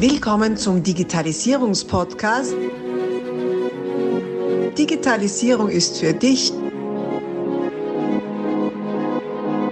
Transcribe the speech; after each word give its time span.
Willkommen 0.00 0.56
zum 0.56 0.84
Digitalisierungspodcast. 0.84 2.54
Digitalisierung 4.78 5.68
ist 5.70 5.98
für 5.98 6.12
dich 6.12 6.52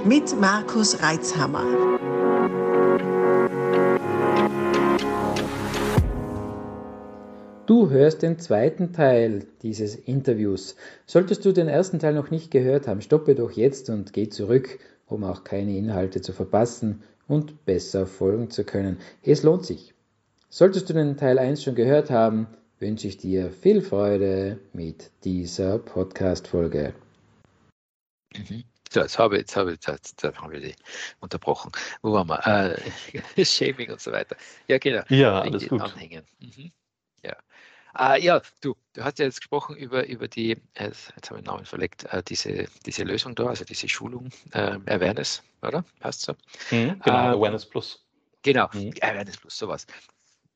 mit 0.04 0.40
Markus 0.40 1.00
Reitzhammer. 1.00 1.62
Du 7.66 7.90
hörst 7.90 8.22
den 8.22 8.40
zweiten 8.40 8.92
Teil 8.92 9.46
dieses 9.62 9.94
Interviews. 9.94 10.74
Solltest 11.06 11.44
du 11.44 11.52
den 11.52 11.68
ersten 11.68 12.00
Teil 12.00 12.14
noch 12.14 12.32
nicht 12.32 12.50
gehört 12.50 12.88
haben, 12.88 13.00
stoppe 13.00 13.36
doch 13.36 13.52
jetzt 13.52 13.90
und 13.90 14.12
geh 14.12 14.28
zurück, 14.28 14.80
um 15.06 15.22
auch 15.22 15.44
keine 15.44 15.78
Inhalte 15.78 16.20
zu 16.20 16.32
verpassen 16.32 17.04
und 17.28 17.64
besser 17.64 18.08
folgen 18.08 18.50
zu 18.50 18.64
können. 18.64 18.98
Es 19.22 19.44
lohnt 19.44 19.64
sich. 19.64 19.95
Solltest 20.56 20.88
du 20.88 20.94
den 20.94 21.18
Teil 21.18 21.38
1 21.38 21.62
schon 21.62 21.74
gehört 21.74 22.08
haben, 22.08 22.46
wünsche 22.78 23.08
ich 23.08 23.18
dir 23.18 23.50
viel 23.50 23.82
Freude 23.82 24.58
mit 24.72 25.10
dieser 25.22 25.78
Podcast-Folge. 25.78 26.94
Mhm. 28.34 28.64
So, 28.90 29.00
jetzt 29.00 29.18
habe, 29.18 29.36
jetzt 29.36 29.54
habe, 29.54 29.72
jetzt, 29.72 29.86
jetzt 29.86 30.24
haben 30.24 30.50
wir 30.50 30.60
die 30.60 30.74
unterbrochen. 31.20 31.72
Wo 32.00 32.14
waren 32.14 32.28
wir? 32.28 32.78
Äh, 33.36 33.44
Shaming 33.44 33.90
und 33.90 34.00
so 34.00 34.12
weiter. 34.12 34.34
Ja, 34.66 34.78
genau. 34.78 35.02
Ja, 35.10 35.42
alles 35.42 35.68
gut. 35.68 35.82
Anhängen. 35.82 36.24
Mhm. 36.38 36.72
Ja. 37.22 37.36
Äh, 37.98 38.24
ja, 38.24 38.40
du, 38.62 38.74
du 38.94 39.04
hast 39.04 39.18
ja 39.18 39.26
jetzt 39.26 39.40
gesprochen 39.40 39.76
über, 39.76 40.06
über 40.06 40.26
die, 40.26 40.56
jetzt, 40.78 41.12
jetzt 41.16 41.28
habe 41.28 41.38
ich 41.38 41.44
den 41.44 41.52
Namen 41.52 41.66
verlegt, 41.66 42.04
äh, 42.04 42.22
diese, 42.22 42.64
diese 42.86 43.04
Lösung 43.04 43.34
da, 43.34 43.48
also 43.48 43.66
diese 43.66 43.90
Schulung, 43.90 44.30
äh, 44.52 44.78
Awareness, 44.86 45.42
oder? 45.60 45.84
Passt 46.00 46.22
so? 46.22 46.32
Mhm, 46.70 46.98
genau, 47.04 47.26
ähm, 47.26 47.34
Awareness 47.34 47.66
Plus. 47.66 48.06
Genau, 48.40 48.70
mhm. 48.72 48.94
Awareness 49.02 49.36
Plus, 49.36 49.58
sowas 49.58 49.86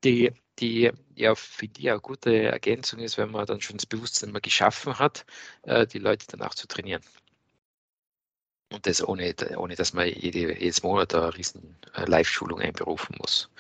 die, 0.05 0.33
die 0.59 0.91
ja 1.15 1.35
für 1.35 1.69
die 1.69 1.91
eine 1.91 2.01
gute 2.01 2.35
Ergänzung 2.45 3.01
ist, 3.01 3.19
wenn 3.19 3.31
man 3.31 3.47
dann 3.47 3.61
schon 3.61 3.77
das 3.77 3.87
Bewusstsein 3.87 4.33
mal 4.33 4.41
geschaffen 4.41 4.99
hat, 4.99 5.25
äh, 5.63 5.87
die 5.87 5.99
Leute 5.99 6.27
danach 6.29 6.55
zu 6.55 6.67
trainieren. 6.67 7.03
Und 8.73 8.87
das 8.87 9.07
ohne, 9.07 9.35
ohne 9.57 9.75
dass 9.75 9.93
man 9.93 10.07
jede, 10.09 10.59
jedes 10.59 10.83
Monat 10.83 11.15
eine 11.15 11.37
riesen 11.37 11.77
äh, 11.95 12.05
Live-Schulung 12.05 12.61
einberufen 12.61 13.17
muss. 13.19 13.51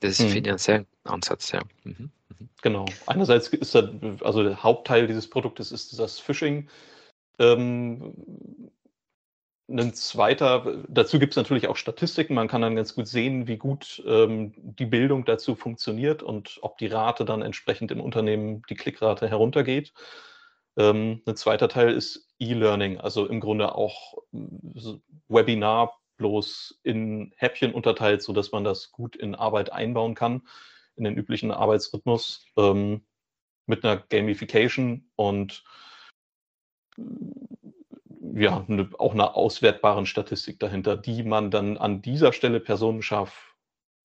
Das 0.00 0.18
mhm. 0.18 0.28
finde 0.28 0.38
ich 0.38 0.48
einen 0.48 0.58
sehr 0.58 0.84
Ansatz, 1.04 1.52
ja. 1.52 1.62
Mhm. 1.84 2.10
Mhm. 2.28 2.48
Genau. 2.60 2.84
Einerseits 3.06 3.48
ist 3.48 3.74
da, 3.74 3.90
also 4.20 4.42
der 4.42 4.62
Hauptteil 4.62 5.06
dieses 5.06 5.28
Produktes 5.28 5.72
ist 5.72 5.98
das 5.98 6.18
Phishing. 6.18 6.68
Ähm, 7.38 8.14
ein 9.70 9.94
zweiter, 9.94 10.82
dazu 10.88 11.18
gibt 11.18 11.32
es 11.32 11.36
natürlich 11.36 11.68
auch 11.68 11.76
Statistiken. 11.76 12.34
Man 12.34 12.48
kann 12.48 12.62
dann 12.62 12.76
ganz 12.76 12.94
gut 12.94 13.06
sehen, 13.06 13.46
wie 13.46 13.56
gut 13.56 14.02
ähm, 14.06 14.52
die 14.56 14.86
Bildung 14.86 15.24
dazu 15.24 15.54
funktioniert 15.54 16.22
und 16.22 16.58
ob 16.62 16.78
die 16.78 16.88
Rate 16.88 17.24
dann 17.24 17.42
entsprechend 17.42 17.90
im 17.92 18.00
Unternehmen, 18.00 18.62
die 18.68 18.74
Klickrate 18.74 19.28
heruntergeht. 19.28 19.92
Ähm, 20.76 21.22
ein 21.26 21.36
zweiter 21.36 21.68
Teil 21.68 21.92
ist 21.92 22.28
E-Learning, 22.38 22.98
also 22.98 23.26
im 23.26 23.40
Grunde 23.40 23.74
auch 23.74 24.18
äh, 24.32 24.98
Webinar 25.28 26.00
bloß 26.16 26.80
in 26.82 27.32
Häppchen 27.36 27.72
unterteilt, 27.72 28.22
sodass 28.22 28.52
man 28.52 28.64
das 28.64 28.92
gut 28.92 29.16
in 29.16 29.34
Arbeit 29.34 29.72
einbauen 29.72 30.14
kann, 30.14 30.42
in 30.96 31.04
den 31.04 31.16
üblichen 31.16 31.50
Arbeitsrhythmus 31.50 32.46
ähm, 32.56 33.02
mit 33.66 33.84
einer 33.84 33.96
Gamification 33.96 35.10
und 35.16 35.64
ja, 38.40 38.64
eine, 38.66 38.88
auch 38.98 39.12
einer 39.12 39.36
auswertbaren 39.36 40.06
Statistik 40.06 40.58
dahinter, 40.58 40.96
die 40.96 41.22
man 41.22 41.50
dann 41.50 41.76
an 41.76 42.00
dieser 42.00 42.32
Stelle 42.32 42.58
personenscharf 42.58 43.54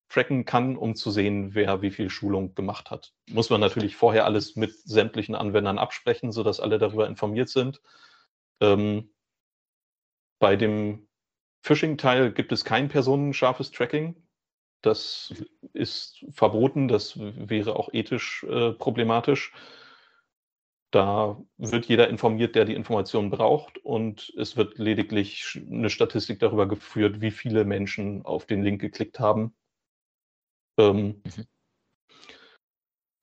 tracken 0.08 0.44
kann, 0.44 0.76
um 0.76 0.94
zu 0.94 1.10
sehen, 1.10 1.54
wer 1.54 1.82
wie 1.82 1.90
viel 1.90 2.10
Schulung 2.10 2.54
gemacht 2.54 2.90
hat. 2.90 3.14
Muss 3.30 3.50
man 3.50 3.60
natürlich 3.60 3.96
vorher 3.96 4.24
alles 4.24 4.54
mit 4.54 4.72
sämtlichen 4.72 5.34
Anwendern 5.34 5.78
absprechen, 5.78 6.32
sodass 6.32 6.60
alle 6.60 6.78
darüber 6.78 7.06
informiert 7.06 7.48
sind. 7.48 7.80
Ähm, 8.60 9.10
bei 10.38 10.54
dem 10.56 11.08
Phishing-Teil 11.62 12.32
gibt 12.32 12.52
es 12.52 12.64
kein 12.64 12.88
personenscharfes 12.88 13.70
Tracking. 13.70 14.22
Das 14.82 15.34
ist 15.72 16.24
verboten, 16.30 16.88
das 16.88 17.18
wäre 17.18 17.74
auch 17.74 17.88
ethisch 17.92 18.44
äh, 18.44 18.72
problematisch. 18.72 19.52
Da 20.90 21.42
wird 21.58 21.86
jeder 21.86 22.08
informiert, 22.08 22.54
der 22.54 22.64
die 22.64 22.74
Informationen 22.74 23.30
braucht 23.30 23.78
und 23.78 24.32
es 24.38 24.56
wird 24.56 24.78
lediglich 24.78 25.60
eine 25.68 25.90
Statistik 25.90 26.38
darüber 26.38 26.66
geführt, 26.68 27.20
wie 27.20 27.32
viele 27.32 27.64
Menschen 27.64 28.24
auf 28.24 28.46
den 28.46 28.62
Link 28.62 28.80
geklickt 28.80 29.18
haben. 29.18 29.54
Ähm, 30.78 31.22
mhm. 31.24 31.46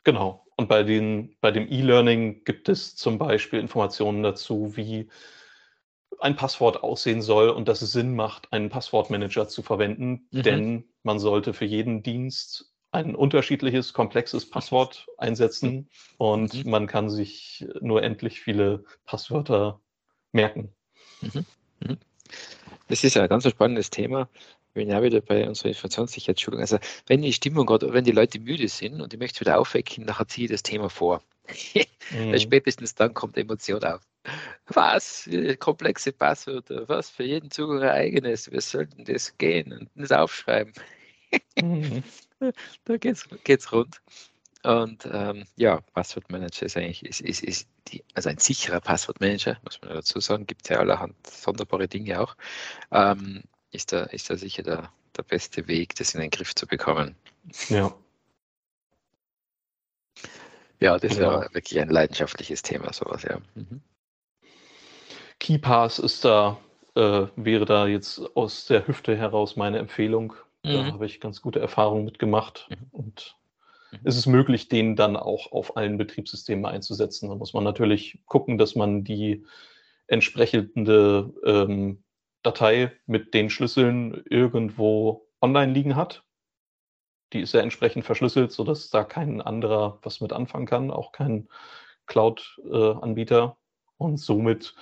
Genau. 0.04 0.46
Und 0.56 0.68
bei, 0.68 0.84
den, 0.84 1.36
bei 1.42 1.52
dem 1.52 1.68
E-Learning 1.72 2.44
gibt 2.44 2.70
es 2.70 2.96
zum 2.96 3.18
Beispiel 3.18 3.60
Informationen 3.60 4.22
dazu, 4.22 4.76
wie 4.76 5.10
ein 6.20 6.36
Passwort 6.36 6.84
aussehen 6.84 7.22
soll 7.22 7.50
und 7.50 7.68
dass 7.68 7.82
es 7.82 7.92
Sinn 7.92 8.16
macht, 8.16 8.54
einen 8.54 8.70
Passwortmanager 8.70 9.48
zu 9.48 9.64
verwenden, 9.64 10.28
mhm. 10.32 10.44
denn 10.44 10.90
man 11.02 11.20
sollte 11.20 11.54
für 11.54 11.66
jeden 11.66 12.04
Dienst 12.04 12.73
ein 12.94 13.16
unterschiedliches, 13.16 13.94
komplexes 13.94 14.50
Passwort 14.50 15.08
einsetzen 15.18 15.90
und 16.18 16.64
mhm. 16.64 16.70
man 16.70 16.88
kann 16.88 17.10
sich 17.10 17.66
nur 17.82 18.04
endlich 18.04 18.42
viele 18.42 18.84
Passwörter 19.06 19.82
merken. 20.32 20.74
Mhm. 21.22 21.46
Mhm. 21.80 21.98
Das 22.88 23.04
ist 23.04 23.16
ja 23.16 23.24
ein 23.24 23.30
ganz 23.30 23.50
spannendes 23.50 23.90
Thema. 23.90 24.30
Ich 24.68 24.74
bin 24.74 24.90
ja 24.90 25.02
wieder 25.02 25.22
bei 25.22 25.48
unserer 25.48 25.70
Informationssicherheitsschulung. 25.70 26.60
Also, 26.60 26.78
wenn 27.08 27.22
die 27.22 27.34
Stimmung 27.34 27.66
gerade, 27.66 27.94
wenn 27.94 28.04
die 28.04 28.12
Leute 28.12 28.40
müde 28.40 28.68
sind 28.68 29.02
und 29.02 29.14
ich 29.14 29.20
möchte 29.20 29.42
wieder 29.42 29.60
aufwecken, 29.60 30.06
nachher 30.06 30.28
ziehe 30.28 30.46
ich 30.46 30.52
das 30.52 30.64
Thema 30.64 30.90
vor. 30.90 31.24
mhm. 32.12 32.38
Spätestens 32.38 32.96
dann 32.96 33.14
kommt 33.14 33.38
Emotion 33.38 33.84
auf. 33.84 34.02
Was? 34.68 35.30
Komplexe 35.60 36.12
Passwörter? 36.12 36.88
Was? 36.88 37.10
Für 37.10 37.24
jeden 37.24 37.52
Zugang 37.52 37.82
ein 37.82 37.90
eigenes? 37.90 38.52
Wir 38.52 38.62
sollten 38.62 39.04
das 39.06 39.38
gehen 39.38 39.74
und 39.74 39.90
das 39.96 40.12
aufschreiben. 40.12 40.74
mhm. 41.60 42.04
da 42.86 42.98
geht's, 42.98 43.28
geht's 43.44 43.72
rund. 43.72 44.02
Und 44.64 45.06
ähm, 45.12 45.46
ja, 45.58 45.82
Passwortmanager 45.94 46.66
ist 46.66 46.78
eigentlich 46.78 47.06
ist, 47.06 47.20
ist, 47.20 47.44
ist 47.44 47.68
die, 47.90 48.04
also 48.14 48.30
ein 48.30 48.38
sicherer 48.38 48.80
Passwortmanager, 48.80 49.58
muss 49.64 49.82
man 49.82 49.94
dazu 49.94 50.22
sagen, 50.22 50.48
gibt 50.48 50.64
es 50.64 50.70
ja 50.70 50.80
allerhand 50.80 51.16
sonderbare 51.28 51.90
Dinge 51.90 52.22
auch. 52.22 52.38
Ähm, 52.92 53.44
ist, 53.72 53.92
da, 53.92 54.04
ist 54.04 54.30
da 54.30 54.38
sicher 54.38 54.64
der, 54.64 54.92
der 55.18 55.24
beste 55.24 55.68
Weg, 55.68 55.96
das 55.96 56.14
in 56.14 56.22
den 56.22 56.30
Griff 56.30 56.56
zu 56.56 56.66
bekommen. 56.66 57.16
Ja. 57.68 57.94
Ja, 60.80 60.98
das 60.98 61.16
genau. 61.16 61.40
ist 61.40 61.48
ja 61.48 61.54
wirklich 61.54 61.80
ein 61.80 61.90
leidenschaftliches 61.90 62.62
Thema, 62.62 62.94
sowas, 62.94 63.24
ja. 63.24 63.40
Mhm. 63.56 63.82
KeyPass 65.40 66.00
ist 66.00 66.24
da, 66.24 66.58
äh, 66.96 67.28
wäre 67.36 67.66
da 67.66 67.88
jetzt 67.88 68.22
aus 68.36 68.66
der 68.66 68.88
Hüfte 68.88 69.18
heraus 69.18 69.56
meine 69.56 69.80
Empfehlung. 69.80 70.34
Da 70.64 70.84
mhm. 70.84 70.94
habe 70.94 71.06
ich 71.06 71.20
ganz 71.20 71.42
gute 71.42 71.60
Erfahrungen 71.60 72.06
mitgemacht. 72.06 72.68
Mhm. 72.70 72.88
Und 72.92 73.36
mhm. 73.92 74.00
ist 74.06 74.18
es 74.18 74.26
möglich, 74.26 74.70
den 74.70 74.96
dann 74.96 75.18
auch 75.18 75.52
auf 75.52 75.78
allen 75.78 75.98
Betriebssystemen 75.98 76.66
einzusetzen. 76.66 77.30
Da 77.30 77.36
muss 77.36 77.54
man 77.54 77.64
natürlich 77.64 78.20
gucken, 78.26 78.58
dass 78.58 78.76
man 78.76 79.04
die 79.04 79.46
entsprechende 80.08 81.34
ähm, 81.46 82.04
Datei 82.44 82.92
mit 83.06 83.34
den 83.34 83.50
Schlüsseln 83.50 84.24
irgendwo 84.30 85.28
online 85.42 85.74
liegen 85.74 85.96
hat. 85.96 86.24
Die 87.34 87.42
ist 87.42 87.54
ja 87.54 87.62
entsprechend 87.62 88.06
verschlüsselt, 88.06 88.52
sodass 88.52 88.90
da 88.90 89.04
kein 89.04 89.42
anderer 89.42 90.00
was 90.04 90.22
mit 90.22 90.34
anfangen 90.34 90.66
kann, 90.66 90.92
auch 90.92 91.12
kein 91.12 91.50
Cloud-Anbieter. 92.06 93.58
Äh, 93.58 94.04
Und 94.04 94.18
somit 94.18 94.76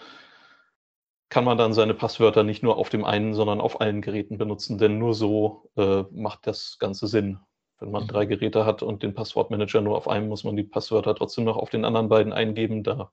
kann 1.31 1.46
man 1.46 1.58
dann 1.58 1.74
seine 1.74 1.94
Passwörter 1.94 2.44
nicht 2.44 2.62
nur 2.62 2.78
auf 2.78 2.90
dem 2.90 3.06
einen, 3.06 3.34
sondern 3.34 3.62
auf 3.62 3.80
allen 3.80 4.02
Geräten 4.02 4.38
benutzen, 4.38 4.78
denn 4.78 4.97
nur 5.00 5.16
so 5.16 5.72
äh, 5.78 6.03
macht 6.12 6.46
das 6.46 6.78
Ganze 6.78 7.08
Sinn. 7.08 7.40
Wenn 7.79 7.90
man 7.90 8.06
drei 8.06 8.26
mhm. 8.26 8.29
Geräte 8.29 8.66
hat 8.66 8.84
und 8.84 9.02
den 9.02 9.16
Passwortmanager 9.16 9.79
nur 9.79 9.96
auf 9.96 10.09
einem, 10.09 10.28
muss 10.28 10.44
man 10.44 10.58
die 10.58 10.64
Passwörter 10.64 11.16
trotzdem 11.16 11.46
noch 11.46 11.56
auf 11.56 11.70
den 11.70 11.85
anderen 11.85 12.09
beiden 12.09 12.34
eingeben. 12.34 12.84
Da, 12.84 13.11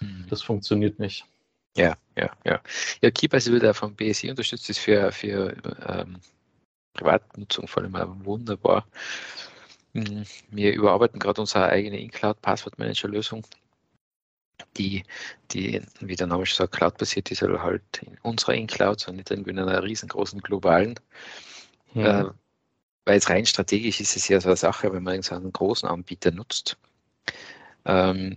mhm. 0.00 0.24
Das 0.30 0.40
funktioniert 0.42 0.98
nicht. 0.98 1.26
Ja, 1.76 1.94
ja, 2.16 2.30
ja. 2.46 2.60
Ja, 3.02 3.10
Keybase 3.10 3.52
wird 3.52 3.64
ja 3.64 3.74
vom 3.74 3.94
BSI 3.94 4.30
unterstützt, 4.30 4.70
ist 4.70 4.78
für, 4.78 5.12
für 5.12 5.54
ähm, 5.86 6.20
Privatnutzung 6.94 7.68
vor 7.68 7.82
allem 7.82 8.24
wunderbar. 8.24 8.86
Mhm. 9.92 10.24
Wir 10.48 10.72
überarbeiten 10.72 11.20
gerade 11.20 11.42
unsere 11.42 11.66
eigene 11.66 12.00
In-Cloud-Passwortmanager-Lösung 12.00 13.44
die, 14.76 15.04
die, 15.50 15.80
wie 16.00 16.16
der 16.16 16.26
Name 16.26 16.46
schon 16.46 16.56
sagt, 16.56 16.74
Cloud-basiert 16.74 17.30
ist, 17.30 17.42
aber 17.42 17.62
halt 17.62 17.82
in 18.02 18.18
unserer 18.22 18.54
In-Cloud, 18.54 19.00
sondern 19.00 19.18
nicht 19.18 19.30
irgendwie 19.30 19.50
in 19.50 19.58
einer 19.58 19.82
riesengroßen 19.82 20.40
globalen. 20.40 20.98
Ja. 21.94 22.20
Äh, 22.20 22.30
weil 23.04 23.14
jetzt 23.14 23.30
rein 23.30 23.46
strategisch 23.46 24.00
ist 24.00 24.16
es 24.16 24.28
ja 24.28 24.40
so 24.40 24.48
eine 24.48 24.56
Sache, 24.56 24.92
wenn 24.92 25.02
man 25.02 25.22
so 25.22 25.34
einen 25.34 25.52
großen 25.52 25.88
Anbieter 25.88 26.30
nutzt. 26.30 26.76
Ähm, 27.84 28.36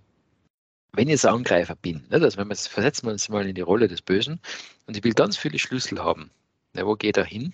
wenn 0.94 1.07
ich 1.07 1.13
jetzt 1.13 1.25
Angreifer 1.25 1.75
bin, 1.75 2.06
ne, 2.10 2.22
also 2.22 2.38
wenn 2.38 2.48
man 2.48 2.57
versetzen 2.57 3.07
wir 3.07 3.12
uns 3.12 3.30
mal 3.30 3.48
in 3.48 3.56
die 3.56 3.62
Rolle 3.62 3.88
des 3.88 4.01
Bösen 4.01 4.39
und 4.88 4.98
ich 4.98 5.04
will 5.04 5.13
ganz 5.13 5.38
viele 5.38 5.60
Schlüssel 5.60 6.04
haben. 6.04 6.31
Ja, 6.74 6.86
wo 6.86 6.95
geht 6.95 7.18
er 7.18 7.25
hin? 7.25 7.54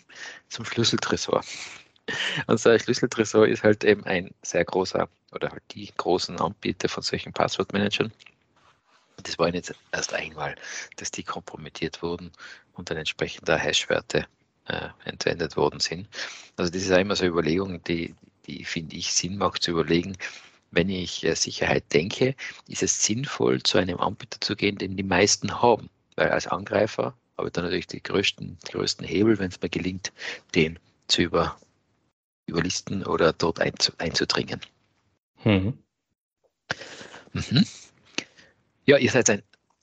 Zum 0.49 0.65
Schlüsseltresor. 0.65 1.43
Und 2.47 2.59
so 2.59 2.69
ein 2.69 2.79
Schlüsseltresor 2.79 3.47
ist 3.47 3.63
halt 3.63 3.83
eben 3.83 4.03
ein 4.05 4.31
sehr 4.41 4.65
großer 4.65 5.07
oder 5.31 5.51
halt 5.51 5.61
die 5.71 5.91
großen 5.95 6.39
Anbieter 6.39 6.89
von 6.89 7.03
solchen 7.03 7.31
Passwortmanagern. 7.31 8.11
Das 9.23 9.39
war 9.39 9.53
jetzt 9.53 9.73
erst 9.91 10.13
einmal, 10.13 10.55
dass 10.97 11.11
die 11.11 11.23
kompromittiert 11.23 12.01
wurden 12.01 12.31
und 12.73 12.89
dann 12.89 12.97
entsprechend 12.97 13.47
Hashwerte 13.49 14.25
äh, 14.67 14.89
entwendet 15.05 15.57
worden 15.57 15.79
sind. 15.79 16.07
Also 16.57 16.71
das 16.71 16.83
ist 16.83 16.89
immer 16.89 17.15
so 17.15 17.23
eine 17.23 17.31
Überlegung, 17.31 17.83
die, 17.83 18.15
die 18.45 18.63
finde 18.65 18.95
ich 18.95 19.13
Sinn 19.13 19.37
macht 19.37 19.63
zu 19.63 19.71
überlegen, 19.71 20.17
wenn 20.71 20.89
ich 20.89 21.23
äh, 21.25 21.35
Sicherheit 21.35 21.83
denke, 21.93 22.35
ist 22.67 22.83
es 22.83 23.03
sinnvoll, 23.03 23.61
zu 23.61 23.77
einem 23.77 23.99
Anbieter 23.99 24.39
zu 24.39 24.55
gehen, 24.55 24.77
den 24.77 24.95
die 24.95 25.03
meisten 25.03 25.61
haben. 25.61 25.89
Weil 26.15 26.29
als 26.29 26.47
Angreifer 26.47 27.15
habe 27.37 27.47
ich 27.47 27.53
dann 27.53 27.65
natürlich 27.65 27.87
die 27.87 28.01
größten, 28.01 28.57
die 28.65 28.71
größten 28.71 29.05
Hebel, 29.05 29.37
wenn 29.39 29.49
es 29.49 29.61
mir 29.61 29.69
gelingt, 29.69 30.13
den 30.55 30.79
zu 31.07 31.21
über, 31.23 31.59
überlisten 32.45 33.05
oder 33.05 33.33
dort 33.33 33.59
einzudringen. 33.59 34.61
Mhm. 35.43 35.77
Mhm. 37.33 37.65
Ja, 38.91 38.97
ihr 38.97 39.09
seid 39.09 39.29
ein 39.29 39.41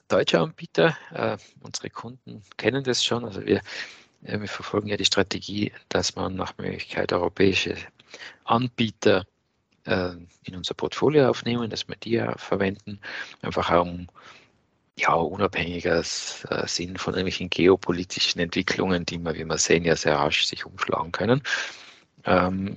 deutscher 0.08 0.42
Anbieter. 0.42 0.94
Äh, 1.14 1.38
unsere 1.62 1.88
Kunden 1.88 2.42
kennen 2.58 2.84
das 2.84 3.02
schon. 3.02 3.24
Also 3.24 3.42
wir, 3.46 3.62
äh, 4.22 4.38
wir 4.38 4.48
verfolgen 4.48 4.88
ja 4.88 4.98
die 4.98 5.06
Strategie, 5.06 5.72
dass 5.88 6.14
man 6.14 6.36
nach 6.36 6.58
Möglichkeit 6.58 7.10
europäische 7.14 7.74
Anbieter 8.44 9.24
äh, 9.86 10.10
in 10.42 10.56
unser 10.56 10.74
Portfolio 10.74 11.26
aufnehmen, 11.30 11.70
dass 11.70 11.88
wir 11.88 11.96
die 11.96 12.10
ja 12.10 12.36
verwenden, 12.36 13.00
einfach 13.40 13.70
auch 13.70 13.86
um 13.86 14.08
ja, 14.98 15.14
unabhängiger 15.14 16.00
äh, 16.00 16.66
sind 16.66 17.00
von 17.00 17.14
irgendwelchen 17.14 17.48
geopolitischen 17.48 18.42
Entwicklungen, 18.42 19.06
die 19.06 19.16
man, 19.16 19.36
wie 19.36 19.44
wir 19.46 19.56
sehen, 19.56 19.86
ja 19.86 19.96
sehr 19.96 20.16
rasch 20.16 20.44
sich 20.44 20.66
umschlagen 20.66 21.12
können. 21.12 21.42
Ähm, 22.26 22.76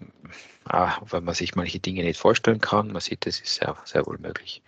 weil 0.64 1.20
man 1.20 1.36
sich 1.36 1.56
manche 1.56 1.80
Dinge 1.80 2.04
nicht 2.04 2.22
vorstellen 2.22 2.62
kann. 2.62 2.94
Man 2.94 3.02
sieht, 3.02 3.26
das 3.26 3.42
ist 3.42 3.56
sehr, 3.56 3.76
sehr 3.84 4.06
wohl 4.06 4.18
möglich. 4.18 4.62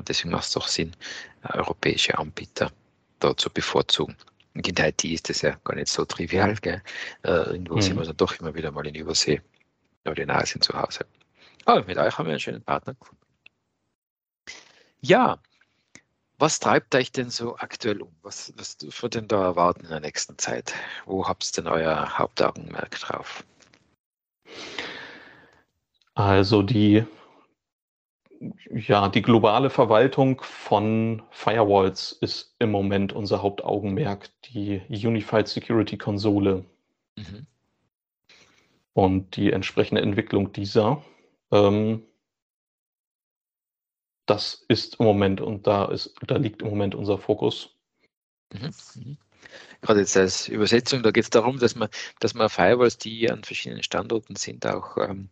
Und 0.00 0.08
deswegen 0.08 0.30
macht 0.30 0.44
es 0.44 0.52
doch 0.52 0.66
Sinn, 0.66 0.96
europäische 1.42 2.16
Anbieter 2.16 2.72
da 3.18 3.36
zu 3.36 3.50
bevorzugen. 3.50 4.16
Und 4.54 4.66
in 4.66 4.74
der 4.74 4.88
IT 4.88 5.04
ist 5.04 5.28
das 5.28 5.42
ja 5.42 5.56
gar 5.62 5.74
nicht 5.74 5.88
so 5.88 6.06
trivial. 6.06 6.54
Gell? 6.54 6.82
Äh, 7.22 7.28
irgendwo 7.28 7.74
mhm. 7.76 7.82
sind 7.82 7.98
wir 7.98 8.06
dann 8.06 8.16
doch 8.16 8.40
immer 8.40 8.54
wieder 8.54 8.70
mal 8.70 8.86
in 8.86 8.94
Übersee 8.94 9.42
oder 10.06 10.22
in 10.22 10.30
Asien 10.30 10.62
zu 10.62 10.72
Hause. 10.72 11.04
Aber 11.66 11.84
mit 11.84 11.98
euch 11.98 12.16
haben 12.16 12.24
wir 12.24 12.30
einen 12.30 12.40
schönen 12.40 12.62
Partner 12.62 12.94
gefunden. 12.94 13.22
Ja, 15.02 15.38
was 16.38 16.60
treibt 16.60 16.94
euch 16.94 17.12
denn 17.12 17.28
so 17.28 17.58
aktuell 17.58 18.00
um? 18.00 18.16
Was, 18.22 18.54
was 18.56 18.78
dürfen 18.78 19.02
wir 19.02 19.10
denn 19.10 19.28
da 19.28 19.44
erwarten 19.44 19.84
in 19.84 19.90
der 19.90 20.00
nächsten 20.00 20.38
Zeit? 20.38 20.72
Wo 21.04 21.28
habt 21.28 21.46
ihr 21.46 21.62
denn 21.62 21.70
euer 21.70 22.18
Hauptaugenmerk 22.18 22.98
drauf? 22.98 23.44
Also 26.14 26.62
die, 26.62 27.04
ja, 28.70 29.08
die 29.08 29.22
globale 29.22 29.68
Verwaltung 29.68 30.40
von 30.42 31.22
Firewalls 31.30 32.12
ist 32.12 32.56
im 32.58 32.70
Moment 32.70 33.12
unser 33.12 33.42
Hauptaugenmerk, 33.42 34.30
die 34.46 34.80
Unified 34.88 35.46
Security 35.46 35.98
Konsole 35.98 36.64
mhm. 37.16 37.46
und 38.94 39.36
die 39.36 39.52
entsprechende 39.52 40.00
Entwicklung 40.00 40.52
dieser. 40.52 41.04
Ähm, 41.52 42.02
das 44.24 44.64
ist 44.68 45.00
im 45.00 45.06
Moment 45.06 45.40
und 45.40 45.66
da 45.66 45.86
ist, 45.86 46.14
da 46.26 46.36
liegt 46.36 46.62
im 46.62 46.68
Moment 46.68 46.94
unser 46.94 47.18
Fokus. 47.18 47.76
Mhm. 48.52 48.70
mhm. 48.94 49.18
Gerade 49.82 50.00
jetzt 50.00 50.16
als 50.16 50.48
Übersetzung, 50.48 51.02
da 51.02 51.10
geht 51.10 51.24
es 51.24 51.30
darum, 51.30 51.58
dass 51.58 51.74
man, 51.74 51.88
dass 52.20 52.34
man 52.34 52.48
Firewalls, 52.48 52.98
die 52.98 53.30
an 53.30 53.42
verschiedenen 53.42 53.82
Standorten 53.82 54.36
sind, 54.36 54.66
auch 54.66 54.98
ähm, 54.98 55.30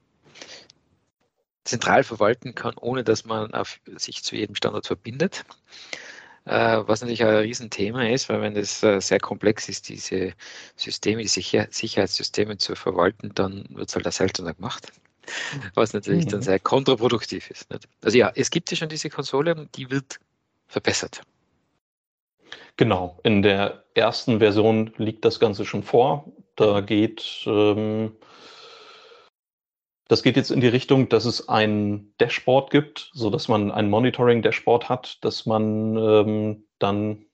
zentral 1.69 2.05
verwalten 2.05 2.55
kann, 2.55 2.75
ohne 2.79 3.05
dass 3.05 3.25
man 3.25 3.53
sich 3.97 4.23
zu 4.25 4.37
jedem 4.37 4.55
Standort 4.55 4.87
verbindet. 4.87 5.45
Äh, 6.45 6.83
was 6.87 7.03
natürlich 7.03 7.23
ein 7.25 7.37
Riesenthema 7.37 8.09
ist, 8.09 8.29
weil 8.29 8.41
wenn 8.41 8.55
das 8.55 8.83
äh, 8.83 9.01
sehr 9.01 9.21
komplex 9.21 9.69
ist, 9.69 9.89
diese 9.89 10.33
Systeme, 10.77 11.23
die 11.23 11.29
Sicher 11.29 11.67
Sicherheitssysteme 11.71 12.57
zu 12.57 12.75
verwalten, 12.75 13.33
dann 13.35 13.67
wird 13.71 13.91
es 13.91 13.95
halt 13.95 14.11
seltener 14.13 14.55
gemacht 14.55 14.91
was 15.75 15.93
natürlich 15.93 16.27
mhm. 16.27 16.31
dann 16.31 16.43
sehr 16.43 16.59
kontraproduktiv 16.59 17.51
ist. 17.51 17.71
Nicht? 17.71 17.89
Also 18.03 18.19
ja, 18.19 18.33
es 18.35 18.51
gibt 18.51 18.71
ja 18.71 18.77
schon 18.77 18.89
diese 18.89 19.11
Konsole, 19.11 19.69
die 19.75 19.91
wird 19.91 20.19
verbessert. 20.67 21.23
Genau, 22.77 23.19
in 23.25 23.43
der 23.43 23.85
ersten 23.95 24.39
Version 24.39 24.93
liegt 24.99 25.25
das 25.25 25.41
Ganze 25.41 25.65
schon 25.65 25.83
vor. 25.83 26.33
Da 26.57 26.81
geht, 26.81 27.43
ähm, 27.47 28.13
das 30.09 30.23
geht 30.23 30.37
jetzt 30.37 30.51
in 30.51 30.61
die 30.61 30.69
Richtung, 30.69 31.09
dass 31.09 31.27
es 31.27 31.49
ein 31.49 32.15
Dashboard 32.19 32.71
gibt, 32.71 33.11
sodass 33.13 33.49
man 33.49 33.71
ein 33.71 33.91
Monitoring-Dashboard 33.91 34.89
hat, 34.89 35.23
dass 35.23 35.47
man 35.47 35.97
ähm, 35.97 36.67
dann 36.79 37.27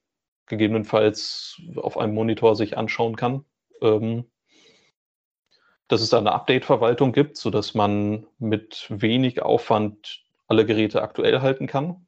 gegebenenfalls 0.47 1.61
auf 1.77 1.97
einem 1.97 2.15
Monitor 2.15 2.57
sich 2.57 2.77
anschauen 2.77 3.17
kann. 3.17 3.45
Ähm, 3.81 4.31
dass 5.89 6.01
es 6.01 6.11
da 6.11 6.19
eine 6.19 6.33
Update-Verwaltung 6.33 7.13
gibt, 7.13 7.37
sodass 7.37 7.75
man 7.75 8.27
mit 8.39 8.87
wenig 8.89 9.43
Aufwand 9.43 10.25
alle 10.47 10.67
Geräte 10.67 11.03
aktuell 11.03 11.41
halten 11.41 11.67
kann. 11.67 12.07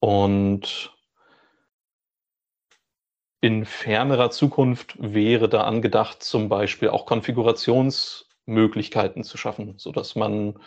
Und 0.00 0.92
in 3.42 3.66
fernerer 3.66 4.30
Zukunft 4.30 4.94
wäre 4.98 5.48
da 5.48 5.64
angedacht, 5.64 6.22
zum 6.22 6.48
Beispiel 6.48 6.90
auch 6.90 7.06
Konfigurationsmöglichkeiten 7.06 9.24
zu 9.24 9.36
schaffen, 9.36 9.74
sodass 9.78 10.14
man 10.14 10.60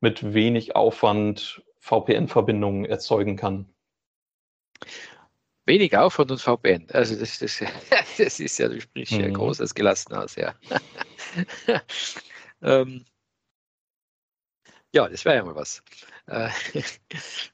mit 0.00 0.32
wenig 0.32 0.74
Aufwand 0.74 1.62
VPN-Verbindungen 1.80 2.86
erzeugen 2.86 3.36
kann. 3.36 3.68
Wenig 5.66 5.98
Aufwand 5.98 6.30
und 6.30 6.40
VPN. 6.40 6.86
Also 6.92 7.14
das, 7.14 7.40
das, 7.40 7.62
das 8.18 8.40
ist 8.40 8.58
ja, 8.58 8.68
du 8.68 8.80
sprichst 8.80 9.12
mhm. 9.12 9.20
ja 9.20 9.28
großes 9.28 9.74
Gelassenhaus, 9.74 10.36
ja. 10.36 10.54
ähm, 12.62 13.04
ja, 14.94 15.08
das 15.08 15.24
wäre 15.24 15.36
ja 15.36 15.44
mal 15.44 15.56
was. 15.56 15.82
Äh, 16.26 16.48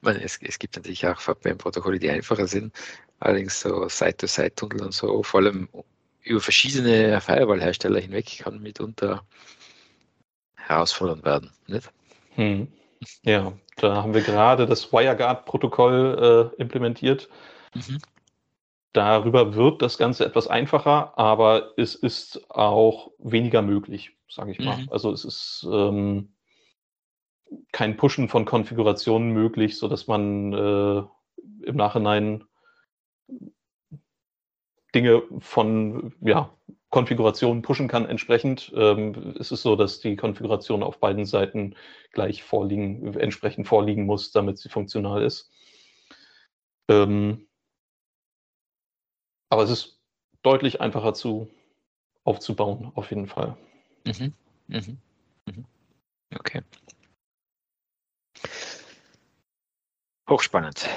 meine, 0.02 0.22
es, 0.22 0.38
es, 0.42 0.58
gibt 0.58 0.76
natürlich 0.76 1.06
auch 1.06 1.20
VPN-Protokolle, 1.20 1.98
die 1.98 2.10
einfacher 2.10 2.46
sind, 2.46 2.74
allerdings 3.18 3.60
so 3.60 3.88
Side-to-Side-Tunnel 3.88 4.82
und 4.82 4.92
so, 4.92 5.22
vor 5.22 5.40
allem 5.40 5.68
über 6.22 6.40
verschiedene 6.40 7.20
Firewall-Hersteller 7.20 8.00
hinweg, 8.00 8.40
kann 8.40 8.60
mitunter 8.60 9.24
herausfordernd 10.54 11.24
werden. 11.24 11.50
Nicht? 11.66 11.90
Hm. 12.34 12.68
Ja, 13.24 13.54
da 13.76 14.02
haben 14.02 14.12
wir 14.12 14.20
gerade 14.20 14.66
das 14.66 14.92
WireGuard-Protokoll 14.92 16.52
äh, 16.58 16.60
implementiert. 16.60 17.30
Mhm. 17.74 17.98
Darüber 18.92 19.54
wird 19.54 19.80
das 19.80 19.96
Ganze 19.96 20.26
etwas 20.26 20.46
einfacher, 20.46 21.16
aber 21.18 21.72
es 21.78 21.94
ist 21.94 22.50
auch 22.50 23.12
weniger 23.18 23.62
möglich, 23.62 24.12
sage 24.28 24.50
ich 24.50 24.58
mal. 24.58 24.76
Mhm. 24.76 24.88
Also 24.90 25.10
es 25.12 25.24
ist 25.24 25.66
ähm, 25.70 26.34
kein 27.72 27.96
Pushen 27.96 28.28
von 28.28 28.44
Konfigurationen 28.44 29.32
möglich, 29.32 29.78
sodass 29.78 30.06
man 30.06 30.52
äh, 30.52 31.02
im 31.66 31.76
Nachhinein 31.76 32.44
Dinge 34.94 35.22
von 35.38 36.14
ja, 36.20 36.52
Konfigurationen 36.90 37.62
pushen 37.62 37.88
kann 37.88 38.06
entsprechend. 38.06 38.72
Ähm, 38.74 39.34
es 39.38 39.52
ist 39.52 39.62
so, 39.62 39.76
dass 39.76 40.00
die 40.00 40.16
Konfiguration 40.16 40.82
auf 40.82 40.98
beiden 40.98 41.24
Seiten 41.24 41.76
gleich 42.12 42.42
vorliegen, 42.42 43.14
entsprechend 43.14 43.68
vorliegen 43.68 44.06
muss, 44.06 44.32
damit 44.32 44.58
sie 44.58 44.68
funktional 44.68 45.22
ist. 45.22 45.50
Ähm, 46.88 47.46
aber 49.48 49.62
es 49.62 49.70
ist 49.70 50.00
deutlich 50.42 50.80
einfacher 50.80 51.14
zu 51.14 51.48
aufzubauen, 52.24 52.90
auf 52.94 53.10
jeden 53.10 53.28
Fall. 53.28 53.56
Mhm. 54.04 54.32
Mhm. 54.66 54.98
Mhm. 55.46 55.64
Okay. 56.34 56.62
Hochspannend. 60.30 60.88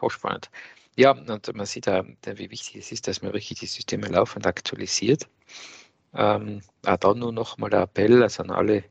Hochspannend. 0.00 0.50
Ja, 0.96 1.10
und 1.10 1.54
man 1.54 1.66
sieht 1.66 1.86
da, 1.86 2.04
wie 2.24 2.50
wichtig 2.50 2.76
es 2.76 2.90
ist, 2.90 3.06
dass 3.06 3.20
man 3.20 3.34
wirklich 3.34 3.58
die 3.58 3.66
Systeme 3.66 4.08
laufend 4.08 4.46
aktualisiert. 4.46 5.28
Ähm, 6.14 6.62
auch 6.86 6.96
dann 6.96 7.18
nur 7.18 7.32
nochmal 7.32 7.68
der 7.68 7.82
Appell 7.82 8.22
also 8.22 8.42
an 8.42 8.50
alle 8.50 8.84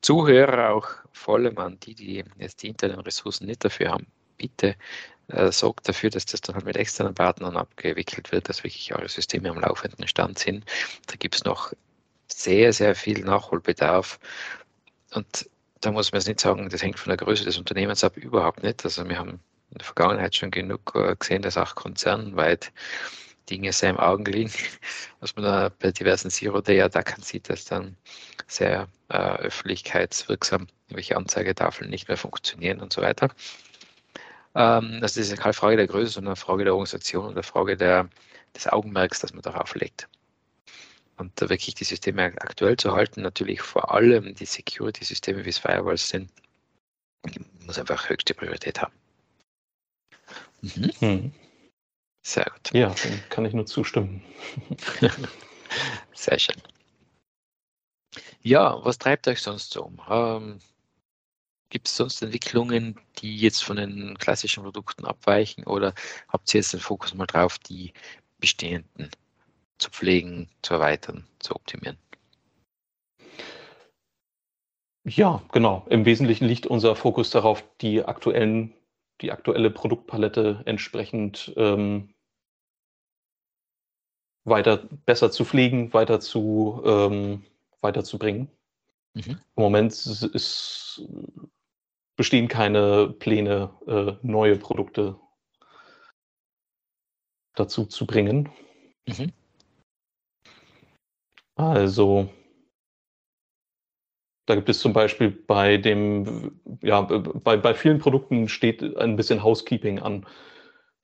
Zuhörer, 0.00 0.74
auch 0.74 0.88
vor 1.12 1.36
allem 1.36 1.58
an 1.58 1.78
die, 1.80 1.94
die 1.94 2.24
jetzt 2.38 2.62
die 2.62 2.68
internen 2.68 3.00
Ressourcen 3.00 3.46
nicht 3.46 3.64
dafür 3.64 3.90
haben. 3.90 4.06
Bitte 4.36 4.76
äh, 5.26 5.50
sorgt 5.50 5.88
dafür, 5.88 6.10
dass 6.10 6.26
das 6.26 6.40
dann 6.40 6.54
halt 6.54 6.64
mit 6.64 6.76
externen 6.76 7.14
Partnern 7.14 7.56
abgewickelt 7.56 8.30
wird, 8.30 8.48
dass 8.48 8.62
wirklich 8.62 8.94
eure 8.94 9.08
Systeme 9.08 9.50
am 9.50 9.60
laufenden 9.60 10.06
Stand 10.06 10.38
sind. 10.38 10.64
Da 11.08 11.16
gibt 11.16 11.34
es 11.34 11.44
noch 11.44 11.72
sehr, 12.28 12.72
sehr 12.72 12.94
viel 12.94 13.24
Nachholbedarf. 13.24 14.20
Und 15.12 15.50
da 15.80 15.90
muss 15.92 16.12
man 16.12 16.20
jetzt 16.20 16.28
nicht 16.28 16.40
sagen, 16.40 16.68
das 16.68 16.82
hängt 16.82 16.98
von 16.98 17.10
der 17.10 17.16
Größe 17.16 17.44
des 17.44 17.58
Unternehmens 17.58 18.04
ab, 18.04 18.16
überhaupt 18.16 18.62
nicht. 18.62 18.84
Also 18.84 19.08
wir 19.08 19.18
haben 19.18 19.40
in 19.70 19.78
der 19.78 19.84
Vergangenheit 19.84 20.34
schon 20.34 20.50
genug 20.50 20.92
äh, 20.94 21.16
gesehen, 21.16 21.42
dass 21.42 21.56
auch 21.56 21.74
konzernweit 21.74 22.72
Dinge 23.48 23.72
sehr 23.72 23.90
im 23.90 23.98
Augen 23.98 24.24
liegen, 24.24 24.52
was 25.20 25.34
man 25.36 25.44
da 25.44 25.70
bei 25.78 25.90
diversen 25.90 26.30
Zero-Day-Attacken 26.30 27.22
sieht, 27.22 27.48
dass 27.48 27.64
dann 27.64 27.96
sehr 28.46 28.88
äh, 29.08 29.16
öffentlichkeitswirksam 29.16 30.68
welche 30.88 31.16
Anzeigetafeln 31.16 31.88
nicht 31.88 32.08
mehr 32.08 32.16
funktionieren 32.16 32.80
und 32.80 32.92
so 32.92 33.00
weiter. 33.00 33.28
Ähm, 34.54 34.98
also 35.02 35.20
das 35.20 35.28
ist 35.28 35.36
keine 35.38 35.52
Frage 35.52 35.76
der 35.76 35.86
Größe, 35.86 36.12
sondern 36.12 36.30
eine 36.30 36.36
Frage 36.36 36.64
der 36.64 36.74
Organisation 36.74 37.26
und 37.26 37.32
eine 37.32 37.42
Frage 37.42 37.76
der, 37.76 38.08
des 38.54 38.66
Augenmerks, 38.66 39.20
das 39.20 39.32
man 39.32 39.42
darauf 39.42 39.74
legt. 39.74 40.08
Und 41.20 41.38
da 41.40 41.50
wirklich 41.50 41.74
die 41.74 41.84
Systeme 41.84 42.24
aktuell 42.40 42.78
zu 42.78 42.92
halten, 42.92 43.20
natürlich 43.20 43.60
vor 43.60 43.92
allem 43.92 44.34
die 44.34 44.46
Security-Systeme 44.46 45.44
wie 45.44 45.50
es 45.50 45.58
Firewalls 45.58 46.08
sind, 46.08 46.32
muss 47.66 47.78
einfach 47.78 48.08
höchste 48.08 48.32
Priorität 48.32 48.80
haben. 48.80 48.94
Mhm. 50.62 50.90
Hm. 50.98 51.32
Sehr 52.22 52.44
gut. 52.44 52.72
Ja, 52.72 52.94
dann 53.02 53.22
kann 53.28 53.44
ich 53.44 53.52
nur 53.52 53.66
zustimmen. 53.66 54.22
Sehr 56.14 56.38
schön. 56.38 56.56
Ja, 58.40 58.82
was 58.82 58.98
treibt 58.98 59.28
euch 59.28 59.42
sonst 59.42 59.74
so 59.74 59.84
um? 59.84 60.00
Ähm, 60.08 60.58
Gibt 61.68 61.86
es 61.86 61.96
sonst 61.96 62.22
Entwicklungen, 62.22 62.98
die 63.18 63.36
jetzt 63.36 63.62
von 63.62 63.76
den 63.76 64.16
klassischen 64.16 64.62
Produkten 64.62 65.04
abweichen 65.04 65.64
oder 65.64 65.94
habt 66.28 66.52
ihr 66.54 66.60
jetzt 66.60 66.72
den 66.72 66.80
Fokus 66.80 67.12
mal 67.12 67.26
drauf, 67.26 67.58
die 67.58 67.92
bestehenden 68.38 69.10
zu 69.80 69.90
pflegen, 69.90 70.48
zu 70.62 70.74
erweitern, 70.74 71.26
zu 71.38 71.54
optimieren? 71.54 71.98
Ja, 75.04 75.42
genau. 75.52 75.86
Im 75.88 76.04
Wesentlichen 76.04 76.46
liegt 76.46 76.66
unser 76.66 76.94
Fokus 76.94 77.30
darauf, 77.30 77.64
die 77.80 78.04
aktuellen, 78.04 78.74
die 79.22 79.32
aktuelle 79.32 79.70
Produktpalette 79.70 80.62
entsprechend 80.66 81.52
ähm, 81.56 82.14
weiter 84.44 84.88
besser 85.06 85.30
zu 85.30 85.44
pflegen, 85.44 85.92
weiter 85.92 86.20
zu 86.20 86.82
ähm, 86.84 87.44
weiterzubringen. 87.80 88.48
Mhm. 89.14 89.30
Im 89.30 89.62
Moment 89.62 89.92
ist 89.92 91.02
bestehen 92.16 92.48
keine 92.48 93.08
Pläne, 93.18 93.70
äh, 93.86 94.12
neue 94.20 94.56
Produkte 94.56 95.18
dazu 97.54 97.86
zu 97.86 98.06
bringen. 98.06 98.50
Mhm. 99.06 99.32
Also, 101.60 102.30
da 104.46 104.54
gibt 104.54 104.68
es 104.70 104.80
zum 104.80 104.92
Beispiel 104.92 105.30
bei 105.30 105.76
dem, 105.76 106.58
ja, 106.82 107.02
bei, 107.02 107.56
bei 107.58 107.74
vielen 107.74 107.98
Produkten 107.98 108.48
steht 108.48 108.96
ein 108.96 109.16
bisschen 109.16 109.42
Housekeeping 109.42 109.98
an, 110.00 110.26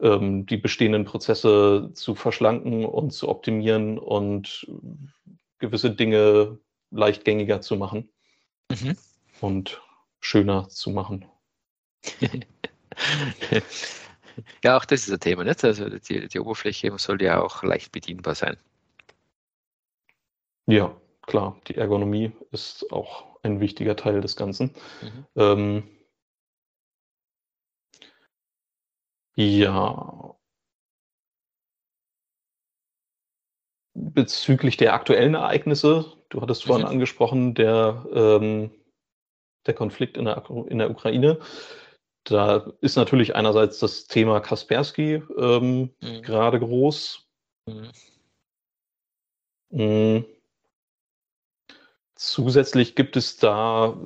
ähm, 0.00 0.46
die 0.46 0.56
bestehenden 0.56 1.04
Prozesse 1.04 1.90
zu 1.92 2.14
verschlanken 2.14 2.86
und 2.86 3.12
zu 3.12 3.28
optimieren 3.28 3.98
und 3.98 4.66
gewisse 5.58 5.90
Dinge 5.90 6.58
leichtgängiger 6.90 7.60
zu 7.60 7.76
machen. 7.76 8.08
Mhm. 8.70 8.96
Und 9.40 9.82
schöner 10.20 10.70
zu 10.70 10.90
machen. 10.90 11.26
ja, 14.64 14.76
auch 14.78 14.86
das 14.86 15.06
ist 15.06 15.12
ein 15.12 15.20
Thema. 15.20 15.44
Nicht? 15.44 15.62
Also 15.64 15.90
die, 15.90 16.28
die 16.28 16.40
Oberfläche 16.40 16.92
soll 16.98 17.20
ja 17.22 17.42
auch 17.42 17.62
leicht 17.62 17.92
bedienbar 17.92 18.34
sein. 18.34 18.56
Ja, 20.66 21.00
klar. 21.22 21.60
Die 21.68 21.76
Ergonomie 21.76 22.32
ist 22.50 22.92
auch 22.92 23.38
ein 23.42 23.60
wichtiger 23.60 23.96
Teil 23.96 24.20
des 24.20 24.36
Ganzen. 24.36 24.74
Mhm. 25.02 25.26
Ähm, 25.36 25.88
ja. 29.36 30.34
Bezüglich 33.94 34.76
der 34.76 34.92
aktuellen 34.94 35.34
Ereignisse, 35.34 36.04
du 36.28 36.42
hattest 36.42 36.64
vorhin 36.64 36.84
mhm. 36.84 36.92
angesprochen, 36.92 37.54
der 37.54 38.06
ähm, 38.12 38.70
der 39.66 39.74
Konflikt 39.74 40.16
in 40.16 40.26
der, 40.26 40.44
in 40.68 40.78
der 40.78 40.90
Ukraine. 40.90 41.38
Da 42.24 42.72
ist 42.80 42.96
natürlich 42.96 43.36
einerseits 43.36 43.78
das 43.78 44.06
Thema 44.06 44.40
Kaspersky 44.40 45.22
ähm, 45.38 45.94
mhm. 46.00 46.22
gerade 46.22 46.58
groß. 46.58 47.28
Mhm. 49.70 50.26
Mhm. 52.16 52.20
Zusätzlich 52.20 52.94
gibt 52.94 53.16
es 53.16 53.36
da 53.36 53.96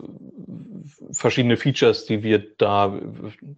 verschiedene 1.13 1.57
Features, 1.57 2.07
die 2.07 2.23
wir 2.23 2.55
da 2.57 2.99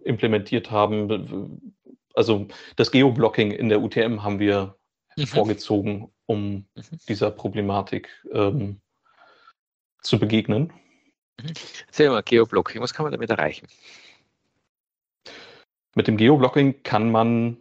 implementiert 0.03 0.69
haben. 0.69 1.73
Also 2.13 2.47
das 2.75 2.91
Geoblocking 2.91 3.51
in 3.51 3.69
der 3.69 3.81
UTM 3.81 4.23
haben 4.23 4.39
wir 4.39 4.77
mhm. 5.17 5.27
vorgezogen, 5.27 6.11
um 6.25 6.51
mhm. 6.53 6.65
dieser 7.09 7.31
Problematik 7.31 8.09
ähm, 8.31 8.79
zu 10.01 10.19
begegnen. 10.19 10.71
Erzähl 11.87 12.09
mal, 12.09 12.21
Geoblocking, 12.21 12.81
was 12.81 12.93
kann 12.93 13.05
man 13.05 13.11
damit 13.11 13.31
erreichen? 13.31 13.67
Mit 15.95 16.07
dem 16.07 16.17
Geoblocking 16.17 16.83
kann 16.83 17.11
man 17.11 17.57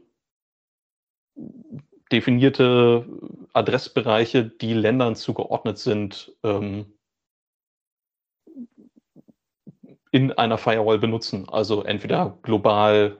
definierte 2.12 3.06
Adressbereiche, 3.52 4.44
die 4.44 4.74
Ländern 4.74 5.16
zugeordnet 5.16 5.78
sind, 5.78 6.32
ähm, 6.42 6.92
in 10.10 10.30
einer 10.32 10.58
Firewall 10.58 10.98
benutzen. 10.98 11.48
Also 11.48 11.82
entweder 11.82 12.38
global 12.42 13.18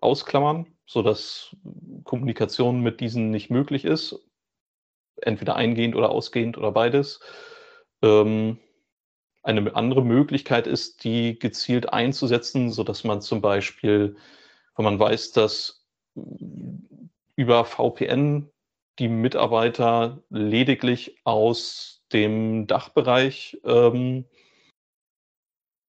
ausklammern, 0.00 0.66
sodass 0.86 1.56
Kommunikation 2.04 2.82
mit 2.82 3.00
diesen 3.00 3.30
nicht 3.30 3.50
möglich 3.50 3.84
ist, 3.84 4.20
entweder 5.16 5.56
eingehend 5.56 5.96
oder 5.96 6.10
ausgehend 6.10 6.58
oder 6.58 6.70
beides. 6.70 7.20
Ähm, 8.02 8.58
eine 9.42 9.74
andere 9.74 10.04
Möglichkeit 10.04 10.66
ist, 10.66 11.02
die 11.02 11.38
gezielt 11.38 11.92
einzusetzen, 11.92 12.70
so 12.70 12.84
dass 12.84 13.04
man 13.04 13.22
zum 13.22 13.40
Beispiel, 13.40 14.16
wenn 14.76 14.84
man 14.84 14.98
weiß, 14.98 15.32
dass 15.32 15.84
über 17.36 17.64
VPN 17.64 18.50
die 18.98 19.08
Mitarbeiter 19.08 20.22
lediglich 20.28 21.16
aus 21.24 22.04
dem 22.12 22.66
Dachbereich 22.66 23.58
ähm, 23.64 24.26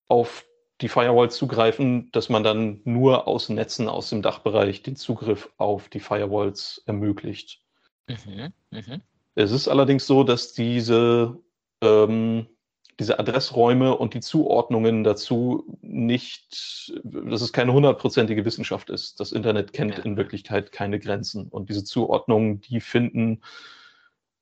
auf 0.08 0.46
die 0.82 0.90
Firewall 0.90 1.30
zugreifen, 1.30 2.12
dass 2.12 2.30
man 2.30 2.44
dann 2.44 2.82
nur 2.84 3.28
aus 3.28 3.50
Netzen 3.50 3.88
aus 3.88 4.10
dem 4.10 4.22
Dachbereich 4.22 4.84
den 4.84 4.96
Zugriff 4.96 5.50
auf 5.58 5.90
die 5.90 6.00
Firewalls 6.00 6.82
ermöglicht. 6.86 7.62
Mhm, 8.08 8.54
mh. 8.72 9.00
Es 9.36 9.52
ist 9.52 9.68
allerdings 9.68 10.06
so, 10.06 10.24
dass 10.24 10.54
diese 10.54 11.40
ähm, 11.82 12.48
diese 13.00 13.20
Adressräume 13.20 13.98
und 13.98 14.14
die 14.14 14.20
Zuordnungen 14.20 15.04
dazu 15.04 15.78
nicht, 15.82 16.94
dass 17.04 17.42
es 17.42 17.54
keine 17.54 17.74
hundertprozentige 17.74 18.46
Wissenschaft 18.46 18.90
ist. 18.90 19.20
Das 19.20 19.32
Internet 19.32 19.74
kennt 19.74 20.00
in 20.00 20.18
Wirklichkeit 20.18 20.72
keine 20.72 21.00
Grenzen. 21.00 21.48
Und 21.50 21.70
diese 21.70 21.84
Zuordnungen, 21.84 22.62
die 22.62 22.80
finden 22.82 23.42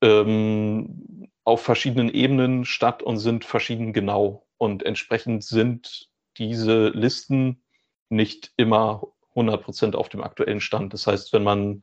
ähm, 0.02 1.28
auf 1.44 1.62
verschiedenen 1.62 2.10
Ebenen 2.10 2.64
statt 2.64 3.02
und 3.02 3.18
sind 3.18 3.44
verschieden 3.44 3.92
genau. 3.92 4.46
Und 4.58 4.82
entsprechend 4.84 5.44
sind 5.44 6.10
diese 6.38 6.88
Listen 6.88 7.62
nicht 8.08 8.52
immer 8.56 9.02
100 9.30 9.94
auf 9.94 10.08
dem 10.08 10.22
aktuellen 10.22 10.60
Stand. 10.60 10.92
Das 10.92 11.06
heißt, 11.06 11.32
wenn 11.32 11.42
man, 11.42 11.82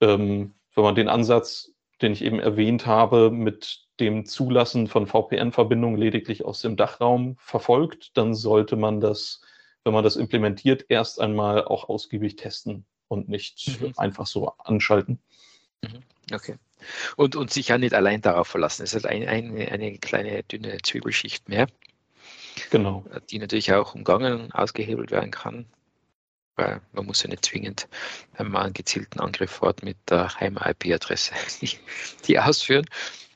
ähm, 0.00 0.54
wenn 0.74 0.84
man 0.84 0.94
den 0.94 1.08
Ansatz, 1.08 1.72
den 2.02 2.12
ich 2.12 2.22
eben 2.22 2.40
erwähnt 2.40 2.86
habe, 2.86 3.30
mit 3.30 3.86
dem 4.00 4.26
Zulassen 4.26 4.86
von 4.86 5.06
VPN-Verbindungen 5.06 5.98
lediglich 5.98 6.44
aus 6.44 6.60
dem 6.60 6.76
Dachraum 6.76 7.36
verfolgt, 7.40 8.16
dann 8.16 8.34
sollte 8.34 8.76
man 8.76 9.00
das, 9.00 9.40
wenn 9.84 9.92
man 9.92 10.04
das 10.04 10.16
implementiert, 10.16 10.86
erst 10.88 11.20
einmal 11.20 11.64
auch 11.64 11.88
ausgiebig 11.88 12.36
testen 12.36 12.84
und 13.08 13.28
nicht 13.28 13.80
mhm. 13.80 13.92
einfach 13.96 14.26
so 14.26 14.52
anschalten. 14.58 15.18
Mhm. 15.82 16.02
Okay. 16.32 16.56
Und, 17.16 17.34
und 17.34 17.52
sich 17.52 17.68
ja 17.68 17.78
nicht 17.78 17.94
allein 17.94 18.20
darauf 18.20 18.46
verlassen. 18.46 18.84
Es 18.84 18.94
ist 18.94 19.04
halt 19.04 19.12
ein, 19.12 19.28
ein, 19.28 19.68
eine 19.68 19.98
kleine 19.98 20.44
dünne 20.44 20.78
Zwiebelschicht 20.82 21.48
mehr. 21.48 21.66
Genau. 22.70 23.04
Die 23.30 23.38
natürlich 23.38 23.72
auch 23.72 23.94
umgangen, 23.94 24.52
ausgehebelt 24.52 25.10
werden 25.10 25.30
kann. 25.30 25.66
Weil 26.58 26.80
man 26.92 27.06
muss 27.06 27.22
ja 27.22 27.30
nicht 27.30 27.44
zwingend, 27.44 27.88
wenn 28.36 28.50
man 28.50 28.64
einen 28.64 28.74
gezielten 28.74 29.20
Angriff 29.20 29.62
hat, 29.62 29.82
mit 29.84 29.96
der 30.10 30.34
Heim-IP-Adresse 30.40 31.32
die 32.26 32.38
ausführen. 32.38 32.84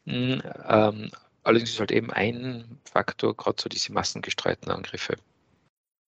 Mhm, 0.04 0.42
ähm, 0.68 1.10
allerdings 1.44 1.70
ist 1.70 1.80
halt 1.80 1.92
eben 1.92 2.10
ein 2.12 2.78
Faktor, 2.84 3.36
gerade 3.36 3.62
so 3.62 3.68
diese 3.68 3.92
massengestreuten 3.92 4.70
Angriffe 4.72 5.16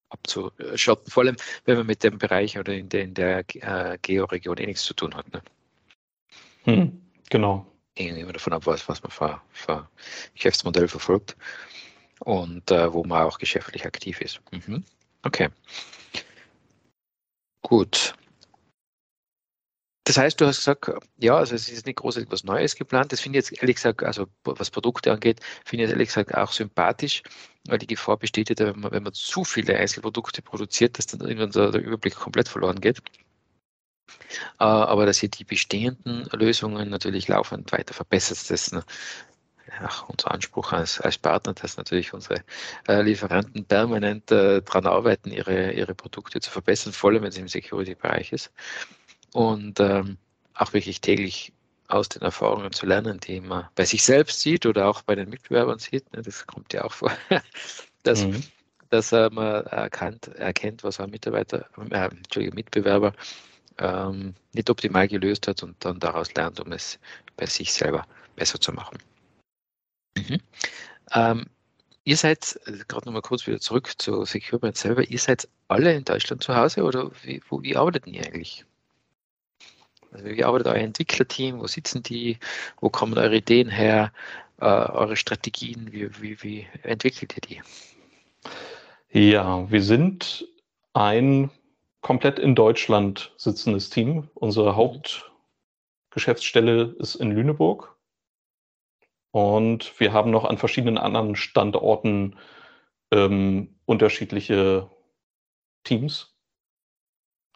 abzuschotten, 0.10 1.12
vor 1.12 1.24
allem 1.24 1.36
wenn 1.66 1.78
man 1.78 1.88
mit 1.88 2.04
dem 2.04 2.18
Bereich 2.18 2.58
oder 2.58 2.74
in 2.74 2.90
der, 2.90 3.04
in 3.04 3.14
der 3.14 3.44
äh, 3.56 3.98
Georegion 4.02 4.58
eh 4.58 4.66
nichts 4.66 4.84
zu 4.84 4.94
tun 4.94 5.16
hat. 5.16 5.32
Ne? 5.34 5.42
Hm, 6.64 7.02
genau. 7.30 7.66
Hängt 7.96 8.18
immer 8.18 8.34
davon 8.34 8.54
ab, 8.54 8.66
was, 8.66 8.88
was 8.88 9.04
man 9.04 9.12
für, 9.12 9.42
für 9.52 9.90
Geschäftsmodell 10.34 10.88
verfolgt 10.88 11.36
und 12.20 12.72
äh, 12.72 12.92
wo 12.92 13.04
man 13.04 13.24
auch 13.24 13.38
geschäftlich 13.38 13.86
aktiv 13.86 14.22
ist. 14.22 14.42
Mhm. 14.52 14.84
Okay. 15.24 15.50
Gut. 17.64 18.14
Das 20.06 20.18
heißt, 20.18 20.40
du 20.42 20.46
hast 20.46 20.58
gesagt, 20.58 20.92
ja, 21.18 21.38
also 21.38 21.56
es 21.56 21.70
ist 21.70 21.86
nicht 21.86 21.96
großartig 21.96 22.30
was 22.30 22.44
Neues 22.44 22.76
geplant. 22.76 23.14
Das 23.14 23.22
finde 23.22 23.40
ich 23.40 23.46
jetzt 23.50 23.62
ehrlich 23.62 23.78
gesagt, 23.78 24.04
also 24.04 24.28
was 24.44 24.70
Produkte 24.70 25.14
angeht, 25.14 25.40
finde 25.64 25.84
ich 25.84 25.90
jetzt 25.90 25.94
ehrlich 25.94 26.10
gesagt 26.10 26.36
auch 26.36 26.52
sympathisch, 26.52 27.24
weil 27.68 27.78
die 27.78 27.88
Gefahr 27.88 28.18
besteht 28.18 28.50
ja, 28.50 28.68
wenn 28.68 28.82
man, 28.82 28.92
wenn 28.92 29.04
man 29.04 29.14
zu 29.14 29.46
viele 29.46 29.78
Einzelprodukte 29.78 30.42
produziert, 30.42 30.98
dass 30.98 31.08
dann 31.08 31.22
irgendwann 31.22 31.52
der, 31.52 31.72
der 31.72 31.82
Überblick 31.82 32.16
komplett 32.16 32.50
verloren 32.50 32.82
geht. 32.82 33.02
Äh, 34.60 34.64
aber 34.66 35.06
dass 35.06 35.24
ihr 35.24 35.30
die 35.30 35.46
bestehenden 35.46 36.28
Lösungen 36.34 36.90
natürlich 36.90 37.30
laufend 37.30 37.72
weiter 37.72 37.94
verbessert, 37.94 38.50
das 38.50 38.72
auch 39.86 40.10
unser 40.10 40.32
Anspruch 40.32 40.72
als, 40.74 41.00
als 41.00 41.18
Partner, 41.18 41.54
dass 41.54 41.78
natürlich 41.78 42.14
unsere 42.14 42.44
äh, 42.88 43.02
Lieferanten 43.02 43.66
permanent 43.66 44.32
äh, 44.32 44.62
daran 44.62 44.88
arbeiten, 44.88 45.32
ihre, 45.32 45.72
ihre 45.72 45.96
Produkte 45.96 46.40
zu 46.40 46.52
verbessern, 46.52 46.94
vor 46.94 47.12
allem 47.12 47.24
wenn 47.24 47.30
es 47.30 47.38
im 47.38 47.48
Security-Bereich 47.48 48.34
ist 48.34 48.52
und 49.34 49.80
ähm, 49.80 50.18
auch 50.54 50.74
wirklich 50.74 51.02
täglich 51.02 51.54
aus 51.88 52.10
den 52.10 52.22
Erfahrungen 52.22 52.72
zu 52.72 52.86
lernen, 52.86 53.20
die 53.20 53.42
man 53.42 53.68
bei 53.76 53.86
sich 53.86 54.04
selbst 54.04 54.42
sieht 54.42 54.66
oder 54.66 54.88
auch 54.88 55.02
bei 55.02 55.16
den 55.16 55.30
Mitbewerbern 55.30 55.80
sieht. 55.80 56.12
Ne, 56.14 56.22
das 56.22 56.48
kommt 56.48 56.74
ja 56.74 56.84
auch 56.84 56.94
vor, 56.94 57.12
dass, 58.04 58.26
mhm. 58.26 58.44
dass 58.90 59.12
äh, 59.12 59.30
man 59.30 59.66
erkannt, 59.66 60.28
erkennt, 60.36 60.84
was 60.84 61.00
ein 61.00 61.10
Mitarbeiter, 61.10 61.66
äh, 61.92 62.06
Entschuldigung, 62.06 62.56
Mitbewerber 62.56 63.14
ähm, 63.80 64.36
nicht 64.54 64.70
optimal 64.70 65.08
gelöst 65.08 65.48
hat 65.48 65.64
und 65.64 65.76
dann 65.84 66.00
daraus 66.00 66.34
lernt, 66.34 66.60
um 66.60 66.72
es 66.72 67.00
bei 67.36 67.46
sich 67.46 67.74
selber 67.74 68.06
besser 68.36 68.60
zu 68.60 68.72
machen. 68.72 68.98
Mhm. 70.18 70.40
Ähm, 71.14 71.46
ihr 72.04 72.18
seid, 72.18 72.60
äh, 72.66 72.80
gerade 72.88 73.06
nochmal 73.06 73.22
kurz 73.22 73.46
wieder 73.48 73.60
zurück 73.60 73.94
zu 73.98 74.26
SecureBrand 74.26 74.78
selber, 74.78 75.04
ihr 75.04 75.20
seid 75.20 75.48
alle 75.68 75.94
in 75.94 76.06
Deutschland 76.06 76.44
zu 76.44 76.56
Hause 76.56 76.84
oder 76.84 77.12
wie, 77.24 77.42
wo, 77.50 77.62
wie 77.62 77.76
arbeitet 77.76 78.08
ihr 78.08 78.26
eigentlich? 78.26 78.66
Also 80.12 80.26
wie 80.26 80.44
arbeitet 80.44 80.68
euer 80.68 80.76
Entwicklerteam? 80.76 81.60
Wo 81.60 81.68
sitzen 81.68 82.04
die? 82.04 82.38
Wo 82.80 82.90
kommen 82.90 83.18
eure 83.18 83.38
Ideen 83.38 83.70
her? 83.70 84.12
Äh, 84.60 84.66
eure 84.66 85.16
Strategien? 85.16 85.92
Wie, 85.92 86.10
wie, 86.22 86.44
wie 86.44 86.68
entwickelt 86.84 87.34
ihr 87.36 87.42
die? 87.42 87.62
Ja, 89.10 89.72
wir 89.72 89.82
sind 89.82 90.48
ein 90.94 91.50
komplett 92.02 92.38
in 92.38 92.54
Deutschland 92.54 93.34
sitzendes 93.38 93.90
Team. 93.90 94.30
Unsere 94.36 94.76
Hauptgeschäftsstelle 94.76 96.96
ist 97.00 97.16
in 97.16 97.32
Lüneburg. 97.32 97.96
Und 99.34 100.00
wir 100.00 100.14
haben 100.14 100.30
noch 100.30 100.46
an 100.46 100.60
verschiedenen 100.60 101.00
anderen 101.00 101.36
Standorten 101.36 102.38
ähm, 103.12 103.80
unterschiedliche 103.86 104.92
Teams. 105.84 106.38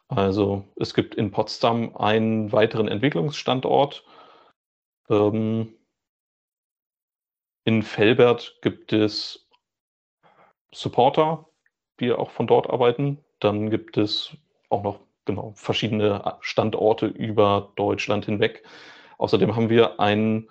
Also 0.08 0.68
es 0.78 0.96
gibt 0.96 1.14
in 1.14 1.30
Potsdam 1.30 1.96
einen 1.96 2.52
weiteren 2.52 2.88
Entwicklungsstandort. 2.88 4.04
Ähm, 5.08 5.76
in 7.64 7.84
Felbert 7.84 8.58
gibt 8.64 8.92
es 8.92 9.48
Supporter, 10.72 11.48
die 12.00 12.12
auch 12.12 12.32
von 12.32 12.48
dort 12.48 12.72
arbeiten. 12.72 13.24
Dann 13.40 13.70
gibt 13.70 13.98
es 13.98 14.36
auch 14.70 14.82
noch 14.82 15.00
genau 15.26 15.52
verschiedene 15.56 16.40
Standorte 16.42 17.06
über 17.06 17.72
Deutschland 17.76 18.26
hinweg. 18.26 18.64
Außerdem 19.20 19.56
haben 19.56 19.70
wir 19.70 20.00
ein 20.00 20.50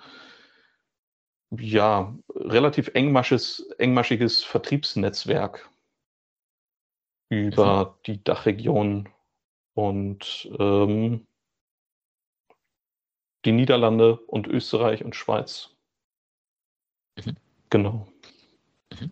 ja, 1.51 2.17
relativ 2.35 2.89
engmaschiges, 2.95 3.71
engmaschiges 3.79 4.43
Vertriebsnetzwerk 4.43 5.71
über 7.29 7.99
die 8.07 8.23
Dachregion 8.23 9.09
und 9.75 10.49
ähm, 10.59 11.27
die 13.45 13.53
Niederlande 13.53 14.17
und 14.27 14.47
Österreich 14.49 15.05
und 15.05 15.15
Schweiz. 15.15 15.71
Mhm. 17.17 17.37
Genau. 17.71 18.09
Mhm. 18.93 19.11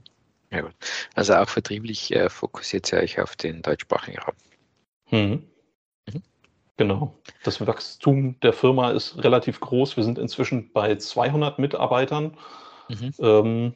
Ja, 0.51 0.61
gut. 0.63 0.75
Also 1.15 1.35
auch 1.35 1.49
vertrieblich 1.49 2.13
äh, 2.15 2.29
fokussiert 2.29 2.93
ihr 2.93 2.99
euch 2.99 3.21
auf 3.21 3.37
den 3.37 3.63
deutschsprachigen 3.63 4.19
Raum. 4.19 4.37
Mhm. 5.11 5.54
Genau. 6.77 7.19
Das 7.45 7.65
Wachstum 7.65 8.39
der 8.41 8.53
Firma 8.53 8.91
ist 8.91 9.23
relativ 9.23 9.61
groß. 9.61 9.97
Wir 9.97 10.05
sind 10.05 10.19
inzwischen 10.19 10.73
bei 10.73 10.97
200 10.97 11.59
Mitarbeitern. 11.59 12.37
Mhm. 12.89 13.15
Ähm, 13.19 13.75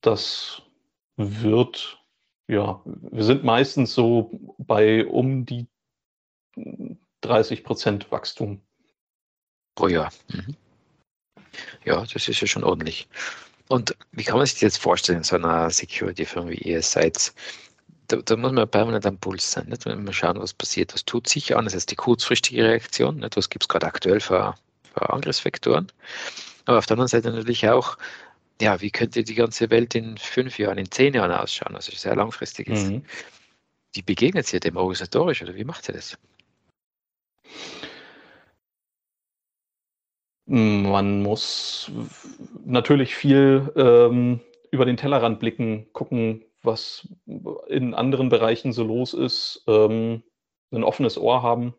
das 0.00 0.62
wird 1.16 1.98
ja, 2.48 2.80
wir 2.84 3.24
sind 3.24 3.44
meistens 3.44 3.92
so 3.92 4.30
bei 4.56 5.06
um 5.06 5.44
die 5.44 5.68
30 7.20 7.62
Prozent 7.62 8.10
Wachstum. 8.10 8.62
Pro 9.74 9.88
Jahr. 9.88 10.10
Mhm. 10.28 10.56
Ja, 11.84 12.04
das 12.04 12.26
ist 12.26 12.40
ja 12.40 12.46
schon 12.46 12.64
ordentlich. 12.64 13.06
Und 13.68 13.94
wie 14.12 14.24
kann 14.24 14.38
man 14.38 14.46
sich 14.46 14.54
das 14.54 14.62
jetzt 14.62 14.78
vorstellen, 14.78 15.22
so 15.22 15.36
einer 15.36 15.70
Security-Firma 15.70 16.50
wie 16.50 16.54
ihr 16.54 16.82
seid? 16.82 17.34
Da, 18.08 18.16
da, 18.16 18.36
muss 18.36 18.52
man 18.52 18.68
permanent 18.68 19.04
am 19.04 19.18
Puls 19.18 19.52
sein. 19.52 19.66
Nicht? 19.68 19.84
Wenn 19.84 20.06
wir 20.06 20.12
schauen, 20.12 20.40
was 20.40 20.54
passiert, 20.54 20.94
was 20.94 21.04
tut 21.04 21.28
sich 21.28 21.54
an, 21.54 21.66
das 21.66 21.74
ist 21.74 21.90
die 21.90 21.96
kurzfristige 21.96 22.64
Reaktion, 22.64 23.18
nicht? 23.18 23.36
was 23.36 23.50
gibt 23.50 23.64
es 23.64 23.68
gerade 23.68 23.86
aktuell 23.86 24.20
für, 24.20 24.54
für 24.94 25.10
Angriffsvektoren. 25.10 25.92
Aber 26.64 26.78
auf 26.78 26.86
der 26.86 26.94
anderen 26.94 27.08
Seite 27.08 27.30
natürlich 27.30 27.68
auch, 27.68 27.98
ja, 28.60 28.80
wie 28.80 28.90
könnte 28.90 29.22
die 29.22 29.34
ganze 29.34 29.70
Welt 29.70 29.94
in 29.94 30.16
fünf 30.16 30.58
Jahren, 30.58 30.78
in 30.78 30.90
zehn 30.90 31.14
Jahren 31.14 31.32
ausschauen? 31.32 31.76
Also 31.76 31.92
sehr 31.92 32.16
langfristig 32.16 32.68
ist. 32.68 32.88
Mhm. 32.88 33.04
Wie 33.92 34.02
begegnet 34.02 34.52
ihr 34.52 34.60
dem 34.60 34.76
organisatorisch 34.76 35.42
oder 35.42 35.54
wie 35.54 35.64
macht 35.64 35.88
ihr 35.88 35.94
das? 35.94 36.18
Man 40.46 41.22
muss 41.22 41.90
natürlich 42.64 43.14
viel 43.14 43.70
ähm, 43.76 44.40
über 44.70 44.86
den 44.86 44.96
Tellerrand 44.96 45.40
blicken, 45.40 45.86
gucken, 45.92 46.42
was 46.62 47.08
in 47.68 47.94
anderen 47.94 48.28
Bereichen 48.28 48.72
so 48.72 48.84
los 48.84 49.14
ist, 49.14 49.64
ähm, 49.66 50.22
ein 50.70 50.84
offenes 50.84 51.18
Ohr 51.18 51.42
haben, 51.42 51.74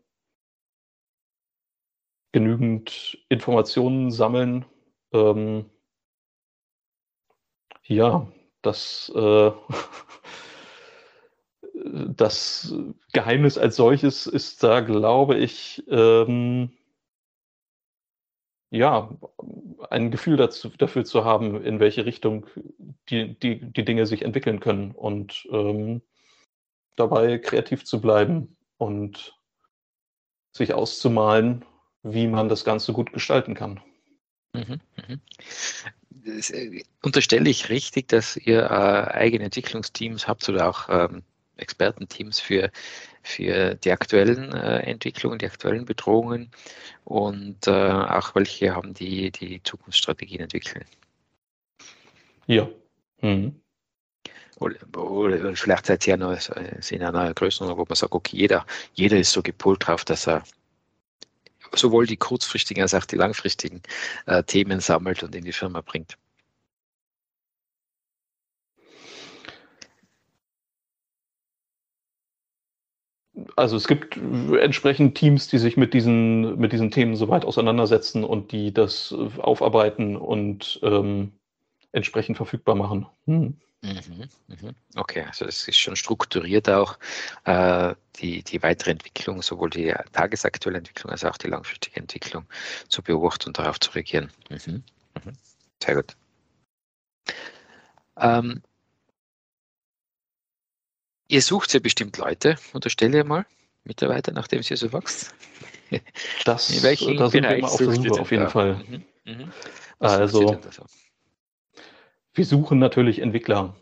genügend 2.32 3.18
Informationen 3.28 4.10
sammeln. 4.10 4.64
Ähm, 5.12 5.70
ja, 7.84 8.26
das, 8.62 9.12
äh, 9.14 9.52
das 12.14 12.74
Geheimnis 13.12 13.58
als 13.58 13.76
solches 13.76 14.26
ist 14.26 14.62
da, 14.62 14.80
glaube 14.80 15.36
ich, 15.36 15.82
ähm, 15.88 16.70
ja, 18.70 19.10
ein 19.90 20.10
Gefühl 20.10 20.36
dazu, 20.36 20.68
dafür 20.70 21.04
zu 21.04 21.24
haben, 21.24 21.62
in 21.62 21.80
welche 21.80 22.06
Richtung 22.06 22.46
die, 23.08 23.38
die, 23.38 23.60
die 23.60 23.84
Dinge 23.84 24.06
sich 24.06 24.22
entwickeln 24.22 24.60
können 24.60 24.92
und 24.92 25.48
ähm, 25.50 26.02
dabei 26.96 27.38
kreativ 27.38 27.84
zu 27.84 28.00
bleiben 28.00 28.56
und 28.78 29.38
sich 30.52 30.74
auszumalen, 30.74 31.64
wie 32.02 32.26
man 32.26 32.48
das 32.48 32.64
Ganze 32.64 32.92
gut 32.92 33.12
gestalten 33.12 33.54
kann. 33.54 33.80
Mhm, 34.54 34.80
mhm 35.08 35.20
äh, 36.24 36.82
unterstelle 37.02 37.48
ich 37.48 37.68
richtig, 37.68 38.08
dass 38.08 38.36
ihr 38.36 38.62
äh, 38.62 39.10
eigene 39.12 39.44
Entwicklungsteams 39.44 40.28
habt 40.28 40.48
oder 40.48 40.68
auch 40.68 40.88
ähm, 40.88 41.22
Expertenteams 41.60 42.40
für, 42.40 42.70
für 43.22 43.74
die 43.76 43.92
aktuellen 43.92 44.52
äh, 44.52 44.78
Entwicklungen, 44.80 45.38
die 45.38 45.46
aktuellen 45.46 45.84
Bedrohungen 45.84 46.50
und 47.04 47.66
äh, 47.66 47.70
auch 47.70 48.34
welche 48.34 48.74
haben 48.74 48.94
die, 48.94 49.30
die 49.30 49.62
Zukunftsstrategien 49.62 50.40
entwickeln. 50.40 50.84
Ja. 52.46 52.68
Mhm. 53.22 53.60
Oder, 54.58 54.76
oder, 54.98 55.56
vielleicht 55.56 55.86
seid 55.86 56.06
ihr 56.06 56.12
ja 56.12 56.16
noch 56.18 56.36
in 56.90 57.02
einer 57.02 57.32
Größenordnung, 57.32 57.78
wo 57.78 57.88
man 57.88 57.96
sagt, 57.96 58.12
okay, 58.12 58.36
jeder, 58.36 58.66
jeder 58.92 59.18
ist 59.18 59.32
so 59.32 59.42
gepolt 59.42 59.86
drauf, 59.86 60.04
dass 60.04 60.28
er 60.28 60.42
sowohl 61.72 62.06
die 62.06 62.16
kurzfristigen 62.16 62.82
als 62.82 62.94
auch 62.94 63.04
die 63.04 63.16
langfristigen 63.16 63.80
äh, 64.26 64.42
Themen 64.42 64.80
sammelt 64.80 65.22
und 65.22 65.34
in 65.34 65.44
die 65.44 65.52
Firma 65.52 65.80
bringt. 65.80 66.18
Also 73.56 73.76
es 73.76 73.86
gibt 73.86 74.16
entsprechend 74.16 75.16
Teams, 75.16 75.48
die 75.48 75.58
sich 75.58 75.76
mit 75.76 75.94
diesen, 75.94 76.58
mit 76.58 76.72
diesen 76.72 76.90
Themen 76.90 77.16
so 77.16 77.28
weit 77.28 77.44
auseinandersetzen 77.44 78.24
und 78.24 78.52
die 78.52 78.72
das 78.72 79.12
aufarbeiten 79.12 80.16
und 80.16 80.80
ähm, 80.82 81.32
entsprechend 81.92 82.36
verfügbar 82.36 82.74
machen. 82.74 83.06
Hm. 83.26 83.56
Mhm, 83.82 84.28
mhm. 84.48 84.74
Okay, 84.96 85.24
also 85.26 85.46
es 85.46 85.66
ist 85.66 85.78
schon 85.78 85.96
strukturiert 85.96 86.68
auch 86.68 86.98
äh, 87.44 87.94
die, 88.16 88.42
die 88.42 88.62
weitere 88.62 88.90
Entwicklung, 88.90 89.40
sowohl 89.40 89.70
die 89.70 89.94
tagesaktuelle 90.12 90.78
Entwicklung 90.78 91.10
als 91.10 91.24
auch 91.24 91.38
die 91.38 91.48
langfristige 91.48 91.98
Entwicklung 91.98 92.44
zu 92.88 93.02
beobachten 93.02 93.48
und 93.48 93.58
darauf 93.58 93.80
zu 93.80 93.90
reagieren. 93.92 94.30
Mhm. 94.50 94.82
Mhm. 95.24 95.32
Sehr 95.82 95.94
gut. 95.94 96.14
Ähm, 98.18 98.62
ihr 101.30 101.42
sucht 101.42 101.72
ja 101.74 101.80
bestimmt 101.80 102.16
Leute, 102.18 102.56
unterstelle 102.72 103.20
ich 103.20 103.24
mal. 103.26 103.46
Mitarbeiter, 103.84 104.32
nachdem 104.32 104.62
sie 104.62 104.76
so 104.76 104.92
wächst? 104.92 105.34
Das, 106.44 106.70
In 106.70 106.84
welchem 106.84 107.16
da 107.16 107.28
sind 107.28 107.42
wir 107.42 107.48
Bereich 107.48 107.58
immer 107.58 107.68
auf 107.72 107.76
der 107.78 107.90
Suche 107.90 108.20
auf 108.20 108.30
jeden 108.30 108.44
da? 108.44 108.50
Fall. 108.50 108.74
Mhm. 108.76 109.04
Mhm. 109.24 109.52
Also- 109.98 110.60
so? 110.70 110.86
Wir 112.32 112.44
suchen 112.44 112.78
natürlich 112.78 113.18
Entwickler 113.18 113.74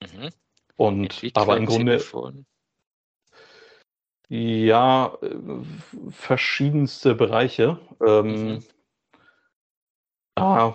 Mhm. 0.00 0.30
und 0.76 1.02
Entwickler 1.04 1.42
aber 1.42 1.56
im 1.56 1.66
Grunde 1.66 1.98
von- 1.98 2.46
ja 4.28 5.12
äh, 5.22 5.36
verschiedenste 6.10 7.16
Bereiche. 7.16 7.80
Ähm, 8.06 8.52
Mhm. 8.54 8.64
ah, 10.36 10.74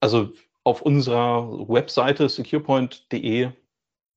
also 0.00 0.32
auf 0.68 0.82
unserer 0.82 1.66
Webseite 1.66 2.28
securepoint.de 2.28 3.50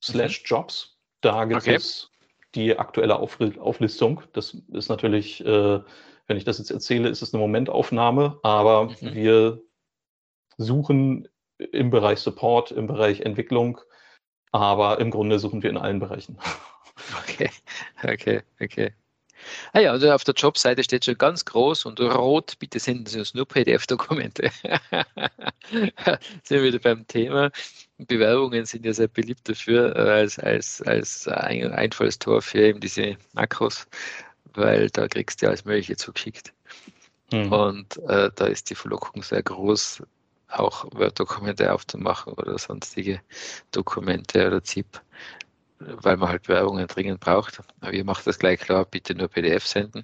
slash 0.04 0.44
jobs, 0.46 0.98
da 1.22 1.46
gibt 1.46 1.62
Mhm. 1.66 1.70
Okay. 1.70 1.76
es 1.76 2.12
die 2.56 2.78
aktuelle 2.78 3.16
Aufri- 3.18 3.58
Auflistung. 3.58 4.22
Das 4.34 4.54
ist 4.74 4.90
natürlich, 4.90 5.40
äh, 5.46 5.80
wenn 6.28 6.38
ich 6.38 6.44
das 6.44 6.58
jetzt 6.58 6.70
erzähle, 6.72 7.08
ist 7.08 7.22
es 7.22 7.34
eine 7.34 7.40
Momentaufnahme, 7.40 8.38
aber 8.44 8.90
Mhm. 8.90 9.14
wir 9.14 9.62
suchen 10.58 11.30
im 11.72 11.90
Bereich 11.90 12.20
Support, 12.20 12.72
im 12.72 12.88
Bereich 12.88 13.22
Entwicklung, 13.22 13.80
aber 14.52 15.00
im 15.00 15.10
Grunde 15.10 15.40
suchen 15.40 15.64
wir 15.64 15.70
in 15.70 15.78
allen 15.78 16.00
Bereichen. 16.00 16.38
Okay, 17.24 17.50
okay, 18.04 18.42
okay. 18.60 18.94
Ah 19.74 19.80
ja, 19.80 19.92
also 19.92 20.12
auf 20.12 20.24
der 20.24 20.34
Jobseite 20.34 20.84
steht 20.84 21.06
schon 21.06 21.18
ganz 21.18 21.46
groß 21.46 21.86
und 21.86 22.00
rot, 22.00 22.58
bitte 22.60 22.80
senden 22.80 23.06
Sie 23.06 23.20
uns 23.20 23.34
nur 23.34 23.48
PDF-Dokumente. 23.48 24.52
sind 25.72 26.50
wir 26.50 26.64
wieder 26.64 26.80
beim 26.80 27.08
Thema. 27.08 27.52
Bewerbungen 27.98 28.66
sind 28.66 28.86
ja 28.86 28.94
sehr 28.94 29.08
beliebt 29.08 29.48
dafür, 29.48 29.96
äh, 29.96 30.10
als, 30.10 30.40
als, 30.40 30.82
als 30.82 31.28
ein 31.28 31.72
Einfallstor 31.72 32.42
für 32.42 32.60
eben 32.60 32.80
diese 32.80 33.18
Makros, 33.34 33.88
weil 34.54 34.90
da 34.90 35.08
kriegst 35.08 35.42
du 35.42 35.46
ja 35.46 35.50
alles 35.50 35.66
Mögliche 35.66 35.96
zugeschickt. 35.96 36.54
Hm. 37.32 37.52
Und 37.52 37.98
äh, 38.08 38.30
da 38.36 38.46
ist 38.46 38.70
die 38.70 38.76
Verlockung 38.76 39.24
sehr 39.24 39.44
groß, 39.44 40.04
auch 40.50 40.86
Word-Dokumente 40.92 41.72
aufzumachen 41.72 42.34
oder 42.34 42.58
sonstige 42.58 43.22
Dokumente 43.72 44.48
oder 44.48 44.64
ZIP, 44.64 45.02
weil 46.02 46.18
man 46.18 46.30
halt 46.30 46.44
Bewerbungen 46.44 46.88
dringend 46.88 47.20
braucht. 47.20 47.62
Aber 47.82 47.94
ihr 47.94 48.06
macht 48.06 48.26
das 48.28 48.40
gleich 48.40 48.60
klar, 48.60 48.86
bitte 48.86 49.16
nur 49.16 49.28
PDF 49.28 49.66
senden. 49.66 50.04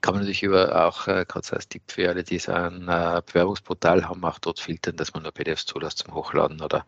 Kann 0.00 0.14
man 0.14 0.22
natürlich 0.22 0.42
über 0.44 0.86
auch 0.86 1.08
äh, 1.08 1.24
gerade 1.26 1.52
als 1.52 1.68
Tipp 1.68 1.82
für 1.88 2.08
alle, 2.08 2.22
die 2.22 2.38
so 2.38 2.52
ein 2.52 2.88
äh, 2.88 3.20
Bewerbungsportal 3.26 4.08
haben, 4.08 4.24
auch 4.24 4.38
dort 4.38 4.60
filtern, 4.60 4.96
dass 4.96 5.12
man 5.12 5.24
nur 5.24 5.32
PDFs 5.32 5.66
zulässt 5.66 5.98
zum 5.98 6.14
Hochladen 6.14 6.60
oder 6.62 6.86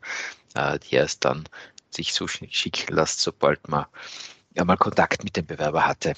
äh, 0.54 0.78
die 0.78 0.94
erst 0.94 1.24
dann 1.24 1.44
sich 1.90 2.14
so 2.14 2.26
sch- 2.26 2.46
schicken 2.52 2.94
lässt, 2.94 3.20
sobald 3.20 3.66
man 3.68 3.86
ja 4.54 4.64
mal 4.64 4.76
Kontakt 4.76 5.24
mit 5.24 5.36
dem 5.36 5.46
Bewerber 5.46 5.86
hatte. 5.86 6.14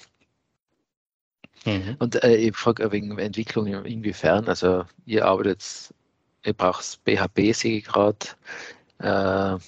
Mhm. 1.64 1.96
Und 1.98 2.22
äh, 2.22 2.36
ich 2.36 2.56
frage 2.56 2.90
wegen 2.92 3.18
Entwicklung 3.18 3.66
in- 3.66 3.84
inwiefern, 3.84 4.46
also 4.48 4.84
ihr 5.06 5.24
arbeitet, 5.26 5.94
ihr 6.44 6.52
braucht 6.54 7.00
PHP, 7.04 7.52
sehe 7.52 7.78
ich 7.78 7.84
gerade, 7.84 8.26
äh, 8.98 9.58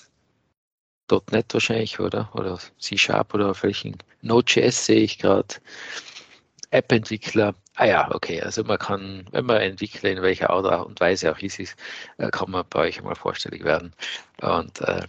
.NET 1.11 1.53
wahrscheinlich, 1.53 2.01
oder? 2.01 2.31
Oder 2.35 2.59
C-Sharp 2.79 3.35
oder 3.35 3.51
auf 3.51 3.62
welchen? 3.62 3.97
Node.js 4.23 4.87
sehe 4.87 5.01
ich 5.01 5.19
gerade. 5.19 5.55
App-Entwickler. 6.71 7.55
Ah 7.77 7.87
ja, 7.87 8.14
okay. 8.14 8.40
Also 8.40 8.64
man 8.64 8.79
kann, 8.79 9.27
wenn 9.31 9.47
man 9.47 9.61
Entwickler 9.61 10.11
in 10.11 10.23
welcher 10.23 10.51
Art 10.51 10.87
und 10.87 11.01
Weise 11.01 11.33
auch 11.33 11.38
ist, 11.38 11.61
äh, 11.61 12.31
kann 12.31 12.51
man 12.51 12.64
bei 12.69 12.81
euch 12.81 12.99
einmal 12.99 13.14
vorstellig 13.14 13.64
werden 13.64 13.93
und 14.40 14.81
äh, 14.81 15.07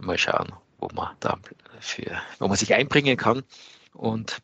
mal 0.00 0.18
schauen, 0.18 0.52
wo 0.78 0.88
man 0.94 1.10
da 1.20 1.38
für, 1.80 2.20
wo 2.38 2.48
man 2.48 2.56
sich 2.56 2.74
einbringen 2.74 3.16
kann. 3.16 3.42
Und 3.94 4.38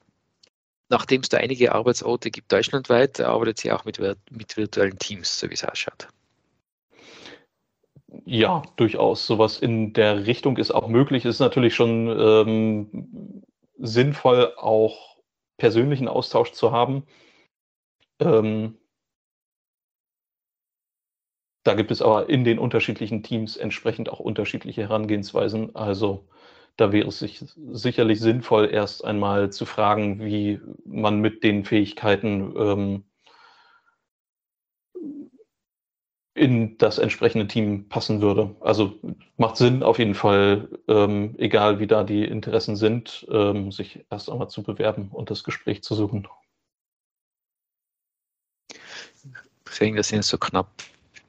nachdem 0.89 1.21
es 1.21 1.29
da 1.29 1.39
einige 1.39 1.73
Arbeitsorte 1.73 2.31
gibt 2.31 2.53
deutschlandweit, 2.53 3.21
arbeitet 3.21 3.59
sie 3.61 3.73
auch 3.73 3.85
mit, 3.85 3.99
mit 4.31 4.57
virtuellen 4.57 4.99
Teams, 4.99 5.39
so 5.39 5.49
wie 5.49 5.55
es 5.55 5.65
ausschaut. 5.65 6.09
Ja, 8.25 8.63
durchaus. 8.77 9.27
Sowas 9.27 9.59
in 9.59 9.93
der 9.93 10.27
Richtung 10.27 10.57
ist 10.57 10.71
auch 10.71 10.89
möglich. 10.89 11.25
Ist 11.25 11.41
natürlich 11.41 11.75
schon 11.75 12.09
ähm, 12.09 13.43
sinnvoll, 13.79 14.53
auch 14.57 15.17
persönlichen 15.59 16.09
Austausch 16.09 16.53
zu 16.53 16.73
haben. 16.73 17.05
Ähm, 18.21 18.79
da 21.65 21.75
gibt 21.75 21.91
es 21.91 22.03
aber 22.03 22.29
in 22.29 22.45
den 22.45 22.59
unterschiedlichen 22.59 23.23
Teams 23.23 23.57
entsprechend 23.57 24.09
auch 24.11 24.21
unterschiedliche 24.21 24.83
Herangehensweisen. 24.83 25.75
Also 25.77 26.27
da 26.77 26.93
wäre 26.93 27.09
es 27.09 27.19
sich 27.19 27.45
sicherlich 27.73 28.21
sinnvoll, 28.21 28.71
erst 28.73 29.05
einmal 29.05 29.51
zu 29.51 29.67
fragen, 29.67 30.21
wie 30.25 30.61
man 30.85 31.21
mit 31.21 31.43
den 31.45 31.65
Fähigkeiten 31.65 32.55
ähm, 32.57 33.05
in 36.39 36.79
das 36.79 36.99
entsprechende 36.99 37.49
Team 37.49 37.89
passen 37.89 38.21
würde. 38.23 38.55
Also 38.61 38.99
macht 39.37 39.57
Sinn 39.57 39.83
auf 39.83 39.99
jeden 39.99 40.15
Fall, 40.15 40.69
ähm, 40.87 41.35
egal 41.39 41.81
wie 41.81 41.87
da 41.87 42.05
die 42.05 42.25
Interessen 42.25 42.77
sind, 42.77 43.27
ähm, 43.31 43.73
sich 43.73 44.05
erst 44.11 44.31
einmal 44.31 44.49
zu 44.49 44.63
bewerben 44.63 45.09
und 45.13 45.31
das 45.31 45.45
Gespräch 45.45 45.83
zu 45.83 45.95
suchen. 45.95 46.29
Deswegen, 49.67 49.97
das 49.97 50.09
sind 50.09 50.25
so 50.25 50.39
knapp 50.39 50.71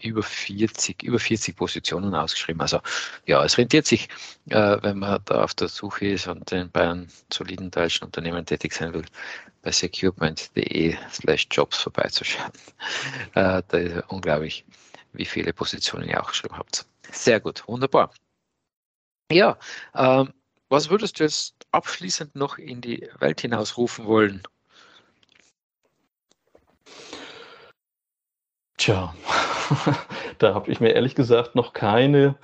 über 0.02 0.24
40, 0.24 1.04
über 1.04 1.20
40 1.20 1.56
Positionen 1.56 2.14
ausgeschrieben. 2.16 2.62
Also 2.62 2.80
ja, 3.26 3.44
es 3.44 3.58
rentiert 3.58 3.86
sich, 3.86 4.08
äh, 4.50 4.78
wenn 4.82 5.00
man 5.00 5.20
da 5.26 5.44
auf 5.44 5.54
der 5.54 5.68
Suche 5.68 6.08
ist 6.08 6.28
und 6.28 6.52
in 6.52 6.72
bei 6.72 6.90
einem 6.90 7.08
soliden 7.32 7.70
deutschen 7.72 8.06
Unternehmen 8.06 8.46
tätig 8.46 8.74
sein 8.74 8.94
will, 8.94 9.06
bei 9.62 9.72
securepoint.de 9.72 10.96
slash 11.12 11.48
jobs 11.52 11.78
vorbeizuschauen. 11.80 12.52
Äh, 13.36 13.62
da 13.68 13.78
ist 13.78 14.04
unglaublich, 14.08 14.64
wie 15.14 15.26
viele 15.26 15.54
Positionen 15.54 16.08
ihr 16.08 16.22
auch 16.22 16.30
geschrieben 16.30 16.58
habt. 16.58 16.86
Sehr 17.12 17.40
gut, 17.40 17.68
wunderbar. 17.68 18.12
Ja, 19.32 19.58
ähm, 19.96 20.34
was 20.70 20.90
würdest 20.90 21.20
du 21.20 21.24
jetzt 21.24 21.56
abschließend 21.72 22.36
noch 22.36 22.58
in 22.58 22.82
die 22.82 23.10
Welt 23.20 23.42
hinausrufen 23.42 24.06
wollen? 24.06 24.44
Tja, 28.78 29.14
da 30.38 30.54
habe 30.54 30.72
ich 30.72 30.80
mir 30.80 30.94
ehrlich 30.94 31.14
gesagt 31.16 31.54
noch 31.56 31.74
keine 31.74 32.38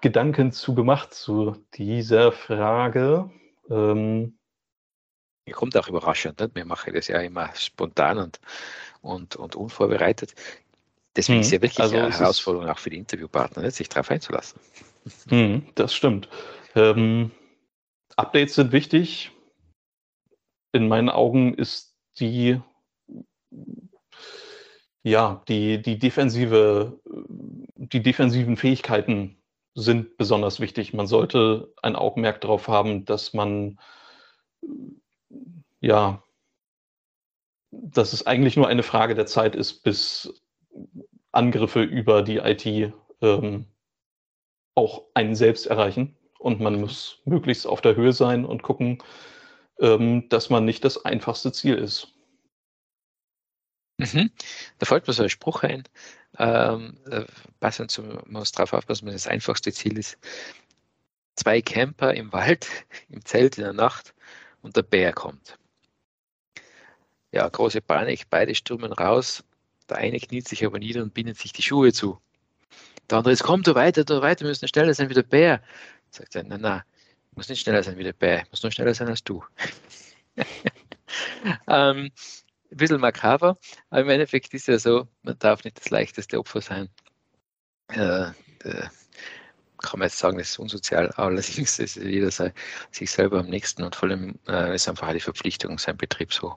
Gedanken 0.00 0.52
zu 0.52 0.74
gemacht 0.74 1.12
zu 1.14 1.56
dieser 1.74 2.32
Frage. 2.32 3.30
Ähm, 3.68 4.38
Mir 5.46 5.54
kommt 5.54 5.76
auch 5.76 5.88
überraschend, 5.88 6.40
nicht? 6.40 6.54
wir 6.54 6.64
machen 6.64 6.94
das 6.94 7.08
ja 7.08 7.20
immer 7.20 7.54
spontan 7.56 8.18
und, 8.18 8.40
und, 9.00 9.36
und 9.36 9.56
unvorbereitet. 9.56 10.34
Deswegen 11.16 11.38
Mhm. 11.38 11.42
ist 11.42 11.50
ja 11.52 11.62
wirklich 11.62 11.80
Also 11.80 11.96
eine 11.96 12.10
Herausforderung 12.10 12.68
auch 12.68 12.78
für 12.78 12.90
die 12.90 12.96
Interviewpartner, 12.96 13.62
nicht? 13.62 13.76
sich 13.76 13.88
darauf 13.88 14.10
einzulassen. 14.10 14.60
hm, 15.28 15.66
das 15.74 15.94
stimmt. 15.94 16.28
Ähm, 16.74 17.30
Updates 18.16 18.54
sind 18.54 18.72
wichtig. 18.72 19.30
In 20.72 20.88
meinen 20.88 21.10
Augen 21.10 21.54
ist 21.54 21.94
die, 22.18 22.60
ja, 25.02 25.42
die, 25.48 25.82
die 25.82 25.98
defensive, 25.98 26.98
die 27.76 28.02
defensiven 28.02 28.56
Fähigkeiten 28.56 29.36
sind 29.74 30.16
besonders 30.16 30.60
wichtig. 30.60 30.94
Man 30.94 31.06
sollte 31.06 31.72
ein 31.82 31.96
Augenmerk 31.96 32.40
darauf 32.40 32.68
haben, 32.68 33.04
dass 33.04 33.34
man, 33.34 33.78
ja, 35.80 36.22
dass 37.70 38.12
es 38.12 38.26
eigentlich 38.26 38.56
nur 38.56 38.68
eine 38.68 38.82
Frage 38.82 39.14
der 39.14 39.26
Zeit 39.26 39.56
ist, 39.56 39.82
bis 39.82 40.41
Angriffe 41.32 41.82
über 41.82 42.22
die 42.22 42.38
IT 42.38 42.92
ähm, 43.20 43.66
auch 44.74 45.04
einen 45.14 45.34
selbst 45.34 45.66
erreichen. 45.66 46.16
Und 46.38 46.60
man 46.60 46.80
muss 46.80 47.20
möglichst 47.24 47.66
auf 47.66 47.80
der 47.80 47.94
Höhe 47.96 48.12
sein 48.12 48.44
und 48.44 48.62
gucken, 48.62 49.02
ähm, 49.80 50.28
dass 50.28 50.50
man 50.50 50.64
nicht 50.64 50.84
das 50.84 51.04
einfachste 51.04 51.52
Ziel 51.52 51.76
ist. 51.76 52.08
Mhm. 53.98 54.30
Da 54.78 54.86
fällt 54.86 55.06
mir 55.06 55.12
so 55.12 55.22
ein 55.22 55.28
Spruch 55.28 55.62
ein, 55.62 55.84
ähm, 56.38 56.98
äh, 57.08 57.24
passend 57.60 57.90
zum, 57.90 58.08
man 58.08 58.24
muss 58.32 58.52
darauf 58.52 58.72
aufpassen, 58.72 59.06
dass 59.06 59.14
das 59.14 59.26
einfachste 59.28 59.72
Ziel 59.72 59.98
ist. 59.98 60.18
Zwei 61.36 61.62
Camper 61.62 62.14
im 62.14 62.32
Wald, 62.32 62.66
im 63.08 63.24
Zelt 63.24 63.58
in 63.58 63.64
der 63.64 63.72
Nacht 63.72 64.14
und 64.62 64.76
der 64.76 64.82
Bär 64.82 65.12
kommt. 65.12 65.58
Ja, 67.30 67.48
große 67.48 67.80
Panik, 67.80 68.28
beide 68.28 68.54
stürmen 68.54 68.92
raus. 68.92 69.44
Der 69.92 69.98
eine 69.98 70.18
kniet 70.18 70.48
sich 70.48 70.64
aber 70.64 70.78
nieder 70.78 71.02
und 71.02 71.12
bindet 71.12 71.36
sich 71.36 71.52
die 71.52 71.60
Schuhe 71.60 71.92
zu. 71.92 72.18
Der 73.10 73.18
andere 73.18 73.34
ist, 73.34 73.42
komm, 73.42 73.62
du 73.62 73.74
weiter, 73.74 74.04
du 74.04 74.22
weiter, 74.22 74.40
wir 74.40 74.48
müssen 74.48 74.66
schneller 74.66 74.94
sein 74.94 75.10
wie 75.10 75.14
der 75.14 75.22
Bär. 75.22 75.62
Sagt 76.10 76.34
er, 76.34 76.44
nein, 76.44 76.82
ich 77.30 77.36
muss 77.36 77.50
nicht 77.50 77.60
schneller 77.60 77.82
sein 77.82 77.98
wie 77.98 78.02
der 78.02 78.14
Bär, 78.14 78.46
muss 78.50 78.62
nur 78.62 78.72
schneller 78.72 78.94
sein 78.94 79.08
als 79.08 79.22
du. 79.22 79.44
ähm, 81.68 82.06
ein 82.06 82.10
bisschen 82.70 83.02
makaber, 83.02 83.58
aber 83.90 84.00
im 84.00 84.08
Endeffekt 84.08 84.54
ist 84.54 84.66
ja 84.66 84.78
so, 84.78 85.08
man 85.24 85.38
darf 85.38 85.62
nicht 85.62 85.78
das 85.78 85.90
leichteste 85.90 86.38
Opfer 86.38 86.62
sein. 86.62 86.88
Äh, 87.88 88.30
äh, 88.64 88.88
kann 89.76 89.98
man 89.98 90.08
jetzt 90.08 90.16
sagen, 90.16 90.38
das 90.38 90.48
ist 90.48 90.58
unsozial, 90.58 91.10
allerdings 91.16 91.78
ist 91.80 91.96
jeder 91.96 92.30
sei, 92.30 92.54
sich 92.92 93.10
selber 93.10 93.40
am 93.40 93.48
nächsten 93.50 93.82
und 93.82 93.94
vor 93.94 94.08
allem 94.08 94.38
äh, 94.48 94.74
ist 94.74 94.88
einfach 94.88 95.12
die 95.12 95.20
Verpflichtung, 95.20 95.78
seinen 95.78 95.98
Betrieb 95.98 96.32
so, 96.32 96.56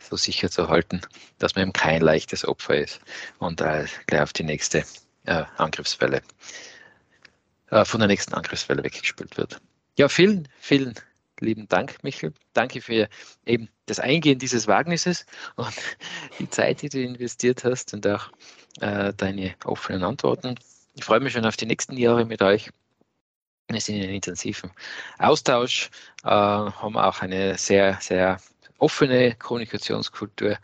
so 0.00 0.16
sicher 0.16 0.50
zu 0.50 0.68
halten, 0.68 1.00
dass 1.38 1.54
man 1.54 1.62
eben 1.62 1.72
kein 1.72 2.00
leichtes 2.00 2.46
Opfer 2.46 2.76
ist 2.76 3.00
und 3.38 3.60
äh, 3.60 3.86
gleich 4.06 4.22
auf 4.22 4.32
die 4.32 4.44
nächste 4.44 4.84
äh, 5.26 5.44
Angriffswelle, 5.56 6.22
äh, 7.70 7.84
von 7.84 8.00
der 8.00 8.08
nächsten 8.08 8.34
Angriffswelle 8.34 8.82
weggespült 8.82 9.36
wird. 9.36 9.60
Ja, 9.96 10.08
vielen, 10.08 10.48
vielen 10.58 10.94
lieben 11.40 11.68
Dank, 11.68 12.02
Michael. 12.02 12.32
Danke 12.52 12.80
für 12.80 13.08
eben 13.46 13.68
das 13.86 14.00
Eingehen 14.00 14.38
dieses 14.38 14.66
Wagnisses 14.66 15.26
und 15.56 15.74
die 16.38 16.48
Zeit, 16.50 16.82
die 16.82 16.88
du 16.88 17.02
investiert 17.02 17.64
hast 17.64 17.94
und 17.94 18.06
auch 18.06 18.30
äh, 18.80 19.12
deine 19.14 19.54
offenen 19.64 20.02
Antworten. 20.02 20.56
Ich 20.94 21.04
freue 21.04 21.20
mich 21.20 21.32
schon 21.32 21.46
auf 21.46 21.56
die 21.56 21.66
nächsten 21.66 21.96
Jahre 21.96 22.24
mit 22.24 22.42
euch. 22.42 22.70
Wir 23.70 23.80
sind 23.80 23.96
in 23.96 24.04
einem 24.04 24.14
intensiven 24.14 24.70
Austausch, 25.18 25.90
äh, 26.24 26.28
haben 26.28 26.96
auch 26.96 27.20
eine 27.20 27.58
sehr, 27.58 27.98
sehr 28.00 28.40
offene 28.78 29.34
Kommunikationskultur 29.34 30.56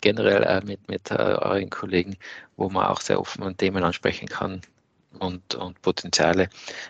generell 0.00 0.42
äh, 0.42 0.64
mit, 0.64 0.88
mit 0.88 1.10
äh, 1.10 1.14
euren 1.14 1.70
Kollegen, 1.70 2.16
wo 2.56 2.68
man 2.68 2.86
auch 2.86 3.00
sehr 3.00 3.20
offen 3.20 3.42
an 3.42 3.56
Themen 3.56 3.84
ansprechen 3.84 4.28
kann 4.28 4.60
und, 5.18 5.54
und 5.54 5.80
Potenziale, 5.82 6.48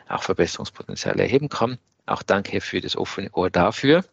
auch 0.08 0.22
Verbesserungspotenziale 0.22 1.22
erheben 1.22 1.48
kann. 1.48 1.78
Auch 2.06 2.22
danke 2.22 2.60
für 2.60 2.80
das 2.80 2.96
offene 2.96 3.30
Ohr 3.32 3.50
dafür. 3.50 4.04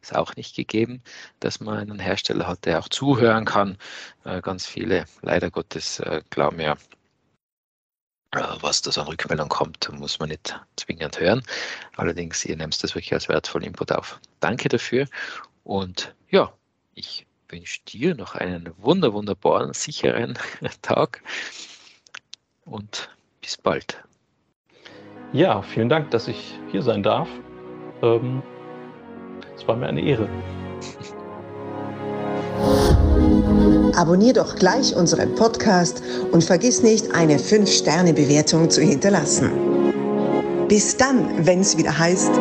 Ist 0.00 0.14
auch 0.14 0.36
nicht 0.36 0.56
gegeben, 0.56 1.02
dass 1.40 1.60
man 1.60 1.78
einen 1.78 1.98
Hersteller 1.98 2.46
hat, 2.46 2.64
der 2.64 2.78
auch 2.78 2.88
zuhören 2.88 3.44
kann. 3.44 3.78
Äh, 4.24 4.40
ganz 4.40 4.66
viele, 4.66 5.04
leider 5.22 5.50
Gottes, 5.50 6.00
äh, 6.00 6.22
glauben 6.30 6.60
ja, 6.60 6.76
äh, 8.32 8.40
was 8.60 8.82
das 8.82 8.98
an 8.98 9.06
Rückmeldung 9.06 9.48
kommt, 9.48 9.90
muss 9.92 10.18
man 10.18 10.30
nicht 10.30 10.58
zwingend 10.76 11.20
hören. 11.20 11.42
Allerdings, 11.96 12.44
ihr 12.44 12.56
nehmt 12.56 12.82
das 12.82 12.94
wirklich 12.94 13.12
als 13.12 13.28
wertvollen 13.28 13.66
Input 13.66 13.92
auf. 13.92 14.18
Danke 14.40 14.68
dafür 14.68 15.06
und 15.64 16.14
ja, 16.30 16.52
ich 16.94 17.26
wünsche 17.48 17.80
dir 17.86 18.14
noch 18.14 18.34
einen 18.34 18.72
wunder, 18.78 19.12
wunderbaren, 19.12 19.72
sicheren 19.74 20.38
Tag 20.82 21.22
und 22.64 23.10
bis 23.40 23.56
bald. 23.56 24.02
Ja, 25.32 25.62
vielen 25.62 25.88
Dank, 25.88 26.10
dass 26.10 26.28
ich 26.28 26.58
hier 26.70 26.82
sein 26.82 27.02
darf. 27.02 27.28
Ähm, 28.02 28.42
es 29.56 29.66
war 29.66 29.76
mir 29.76 29.86
eine 29.86 30.02
Ehre. 30.02 30.28
Abonnier 33.96 34.32
doch 34.32 34.56
gleich 34.56 34.94
unseren 34.96 35.34
Podcast 35.34 36.02
und 36.32 36.42
vergiss 36.42 36.82
nicht, 36.82 37.14
eine 37.14 37.36
5-Sterne-Bewertung 37.36 38.70
zu 38.70 38.80
hinterlassen. 38.80 39.52
Bis 40.68 40.96
dann, 40.96 41.46
wenn 41.46 41.60
es 41.60 41.76
wieder 41.76 41.98
heißt, 41.98 42.40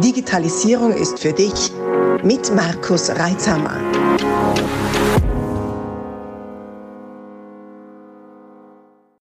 Digitalisierung 0.00 0.92
ist 0.92 1.18
für 1.18 1.32
dich 1.32 1.72
mit 2.22 2.54
Markus 2.54 3.10
Reitzhammer. 3.10 4.37